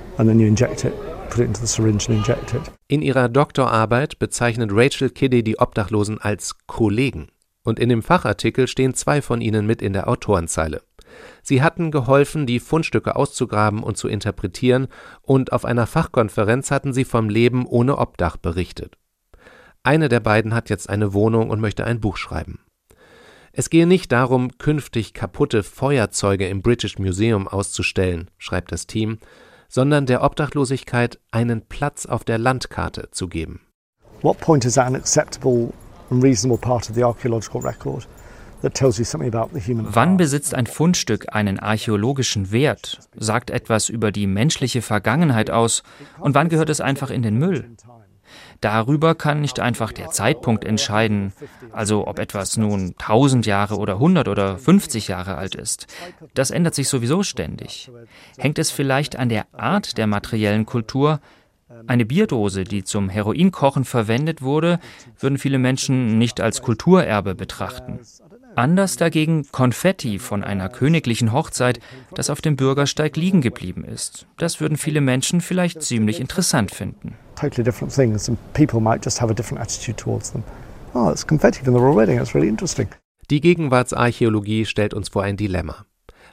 In 2.88 3.02
ihrer 3.02 3.28
Doktorarbeit 3.28 4.18
bezeichnet 4.18 4.70
Rachel 4.72 5.10
Kiddy 5.10 5.42
die 5.42 5.58
Obdachlosen 5.58 6.20
als 6.20 6.56
Kollegen. 6.66 7.28
Und 7.62 7.78
in 7.78 7.88
dem 7.88 8.02
Fachartikel 8.02 8.66
stehen 8.68 8.94
zwei 8.94 9.20
von 9.20 9.40
ihnen 9.40 9.66
mit 9.66 9.82
in 9.82 9.92
der 9.92 10.08
Autorenzeile. 10.08 10.82
Sie 11.42 11.62
hatten 11.62 11.90
geholfen, 11.90 12.46
die 12.46 12.60
Fundstücke 12.60 13.16
auszugraben 13.16 13.82
und 13.82 13.96
zu 13.96 14.08
interpretieren, 14.08 14.88
und 15.22 15.52
auf 15.52 15.64
einer 15.64 15.86
Fachkonferenz 15.86 16.70
hatten 16.70 16.92
sie 16.92 17.04
vom 17.04 17.28
Leben 17.28 17.66
ohne 17.66 17.98
Obdach 17.98 18.36
berichtet. 18.36 18.96
Eine 19.82 20.08
der 20.08 20.20
beiden 20.20 20.54
hat 20.54 20.68
jetzt 20.70 20.90
eine 20.90 21.14
Wohnung 21.14 21.50
und 21.50 21.60
möchte 21.60 21.84
ein 21.84 22.00
Buch 22.00 22.16
schreiben. 22.16 22.60
Es 23.52 23.70
gehe 23.70 23.86
nicht 23.86 24.12
darum, 24.12 24.58
künftig 24.58 25.12
kaputte 25.14 25.62
Feuerzeuge 25.62 26.46
im 26.48 26.62
British 26.62 26.98
Museum 26.98 27.48
auszustellen, 27.48 28.30
schreibt 28.38 28.70
das 28.70 28.86
Team, 28.86 29.18
sondern 29.68 30.06
der 30.06 30.22
Obdachlosigkeit 30.22 31.18
einen 31.30 31.62
Platz 31.62 32.06
auf 32.06 32.24
der 32.24 32.38
Landkarte 32.38 33.08
zu 33.10 33.28
geben. 33.28 33.60
What 34.22 34.38
point 34.38 34.64
is 34.64 34.74
that 34.74 34.86
an 34.86 34.94
acceptable 34.94 35.72
and 36.10 36.22
reasonable 36.22 36.58
part 36.58 36.88
of 36.90 36.94
the 36.94 37.02
archaeological 37.02 37.60
record 37.60 38.06
Wann 38.62 40.16
besitzt 40.16 40.54
ein 40.54 40.66
Fundstück 40.66 41.34
einen 41.34 41.58
archäologischen 41.58 42.52
Wert, 42.52 43.00
sagt 43.16 43.50
etwas 43.50 43.88
über 43.88 44.12
die 44.12 44.26
menschliche 44.26 44.82
Vergangenheit 44.82 45.50
aus 45.50 45.82
und 46.18 46.34
wann 46.34 46.48
gehört 46.48 46.70
es 46.70 46.80
einfach 46.80 47.10
in 47.10 47.22
den 47.22 47.38
Müll? 47.38 47.70
Darüber 48.60 49.14
kann 49.14 49.40
nicht 49.40 49.58
einfach 49.58 49.92
der 49.92 50.10
Zeitpunkt 50.10 50.64
entscheiden, 50.64 51.32
also 51.72 52.06
ob 52.06 52.18
etwas 52.18 52.56
nun 52.58 52.94
1000 52.98 53.46
Jahre 53.46 53.78
oder 53.78 53.94
100 53.94 54.28
oder 54.28 54.58
50 54.58 55.08
Jahre 55.08 55.36
alt 55.36 55.54
ist. 55.54 55.86
Das 56.34 56.50
ändert 56.50 56.74
sich 56.74 56.88
sowieso 56.88 57.22
ständig. 57.22 57.90
Hängt 58.36 58.58
es 58.58 58.70
vielleicht 58.70 59.16
an 59.16 59.30
der 59.30 59.46
Art 59.52 59.96
der 59.96 60.06
materiellen 60.06 60.66
Kultur? 60.66 61.20
Eine 61.86 62.04
Bierdose, 62.04 62.64
die 62.64 62.84
zum 62.84 63.08
Heroinkochen 63.08 63.84
verwendet 63.84 64.42
wurde, 64.42 64.80
würden 65.18 65.38
viele 65.38 65.58
Menschen 65.58 66.18
nicht 66.18 66.40
als 66.40 66.62
Kulturerbe 66.62 67.34
betrachten. 67.34 68.00
Anders 68.60 68.96
dagegen 68.96 69.46
Konfetti 69.52 70.18
von 70.18 70.44
einer 70.44 70.68
königlichen 70.68 71.32
Hochzeit, 71.32 71.80
das 72.14 72.28
auf 72.28 72.42
dem 72.42 72.56
Bürgersteig 72.56 73.16
liegen 73.16 73.40
geblieben 73.40 73.84
ist. 73.84 74.26
Das 74.36 74.60
würden 74.60 74.76
viele 74.76 75.00
Menschen 75.00 75.40
vielleicht 75.40 75.80
ziemlich 75.80 76.20
interessant 76.20 76.70
finden. 76.70 77.14
Totally 77.36 77.64
different 77.64 77.90
things, 77.90 78.28
and 78.28 78.38
people 78.52 78.78
might 78.78 79.02
just 79.02 79.18
have 79.18 79.30
a 79.32 79.34
different 79.34 79.62
attitude 79.62 79.96
towards 79.96 80.32
them. 80.32 80.42
Oh, 80.92 81.10
it's 81.10 81.26
confetti 81.26 81.64
from 81.64 81.72
the 81.72 81.80
royal 81.80 81.96
wedding. 81.96 82.18
That's 82.18 82.34
really 82.34 82.48
interesting. 82.48 82.88
Die 83.30 83.40
Gegenwartsarchäologie 83.40 84.66
stellt 84.66 84.92
uns 84.92 85.08
vor 85.08 85.22
ein 85.22 85.38
Dilemma. 85.38 85.86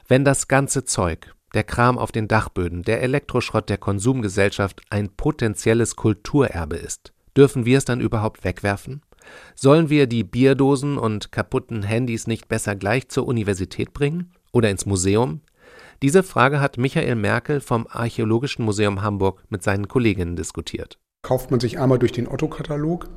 Wenn 0.06 0.26
das 0.26 0.48
ganze 0.48 0.84
Zeug, 0.84 1.34
der 1.54 1.64
Kram 1.64 1.96
auf 1.96 2.12
den 2.12 2.28
Dachböden, 2.28 2.82
der 2.82 3.00
Elektroschrott 3.00 3.70
der 3.70 3.78
Konsumgesellschaft 3.78 4.82
ein 4.90 5.08
potenzielles 5.16 5.96
Kulturerbe 5.96 6.76
ist, 6.76 7.14
dürfen 7.34 7.64
wir 7.64 7.78
es 7.78 7.86
dann 7.86 8.02
überhaupt 8.02 8.44
wegwerfen? 8.44 9.00
Sollen 9.54 9.90
wir 9.90 10.06
die 10.06 10.24
Bierdosen 10.24 10.98
und 10.98 11.32
kaputten 11.32 11.82
Handys 11.82 12.26
nicht 12.26 12.48
besser 12.48 12.76
gleich 12.76 13.08
zur 13.08 13.26
Universität 13.26 13.92
bringen 13.92 14.32
oder 14.52 14.70
ins 14.70 14.86
Museum? 14.86 15.40
Diese 16.00 16.22
Frage 16.22 16.60
hat 16.60 16.78
Michael 16.78 17.16
Merkel 17.16 17.60
vom 17.60 17.88
Archäologischen 17.90 18.64
Museum 18.64 19.02
Hamburg 19.02 19.42
mit 19.48 19.64
seinen 19.64 19.88
Kolleginnen 19.88 20.36
diskutiert. 20.36 20.98
Kauft 21.22 21.50
man 21.50 21.58
sich 21.58 21.80
einmal 21.80 21.98
durch 21.98 22.12
den 22.12 22.28
Otto-Katalog 22.28 23.08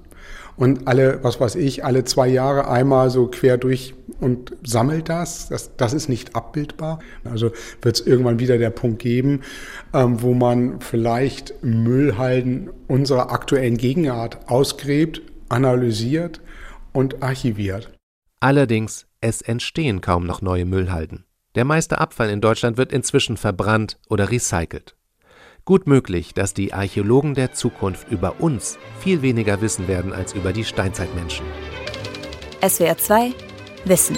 und 0.57 0.87
alle, 0.87 1.23
was 1.23 1.39
weiß 1.39 1.55
ich, 1.55 1.85
alle 1.85 2.03
zwei 2.03 2.27
Jahre 2.27 2.67
einmal 2.67 3.11
so 3.11 3.27
quer 3.27 3.57
durch 3.57 3.93
und 4.19 4.55
sammelt 4.63 5.09
das. 5.09 5.49
Das, 5.49 5.75
das 5.77 5.93
ist 5.93 6.09
nicht 6.09 6.35
abbildbar. 6.35 6.99
Also 7.23 7.51
wird 7.81 7.99
es 7.99 8.05
irgendwann 8.05 8.39
wieder 8.39 8.57
der 8.57 8.71
Punkt 8.71 8.99
geben, 8.99 9.41
ähm, 9.93 10.21
wo 10.21 10.33
man 10.33 10.81
vielleicht 10.81 11.63
Müllhalden 11.63 12.71
unserer 12.87 13.31
aktuellen 13.31 13.77
Gegenart 13.77 14.49
ausgräbt, 14.49 15.21
analysiert 15.51 16.41
und 16.93 17.21
archiviert. 17.21 17.91
Allerdings, 18.39 19.07
es 19.19 19.41
entstehen 19.41 20.01
kaum 20.01 20.25
noch 20.25 20.41
neue 20.41 20.65
Müllhalden. 20.65 21.25
Der 21.55 21.65
meiste 21.65 21.99
Abfall 21.99 22.29
in 22.29 22.41
Deutschland 22.41 22.77
wird 22.77 22.91
inzwischen 22.93 23.37
verbrannt 23.37 23.99
oder 24.09 24.31
recycelt. 24.31 24.95
Gut 25.63 25.85
möglich, 25.85 26.33
dass 26.33 26.53
die 26.53 26.73
Archäologen 26.73 27.35
der 27.35 27.53
Zukunft 27.53 28.09
über 28.09 28.39
uns 28.39 28.79
viel 28.99 29.21
weniger 29.21 29.61
wissen 29.61 29.87
werden 29.87 30.11
als 30.11 30.33
über 30.33 30.53
die 30.53 30.63
Steinzeitmenschen. 30.63 31.45
SWR 32.67 32.97
2 32.97 33.33
Wissen. 33.85 34.17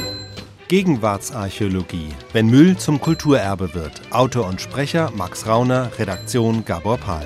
Gegenwartsarchäologie. 0.69 2.10
Wenn 2.32 2.48
Müll 2.48 2.78
zum 2.78 3.02
Kulturerbe 3.02 3.74
wird. 3.74 4.02
Autor 4.12 4.48
und 4.48 4.62
Sprecher 4.62 5.12
Max 5.15 5.46
Rauner, 5.48 5.91
Redaktion 5.98 6.63
Gabor 6.63 6.98
Pahl. 6.98 7.26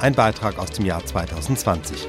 Ein 0.00 0.14
Beitrag 0.14 0.58
aus 0.58 0.70
dem 0.70 0.86
Jahr 0.86 1.04
2020. 1.04 2.08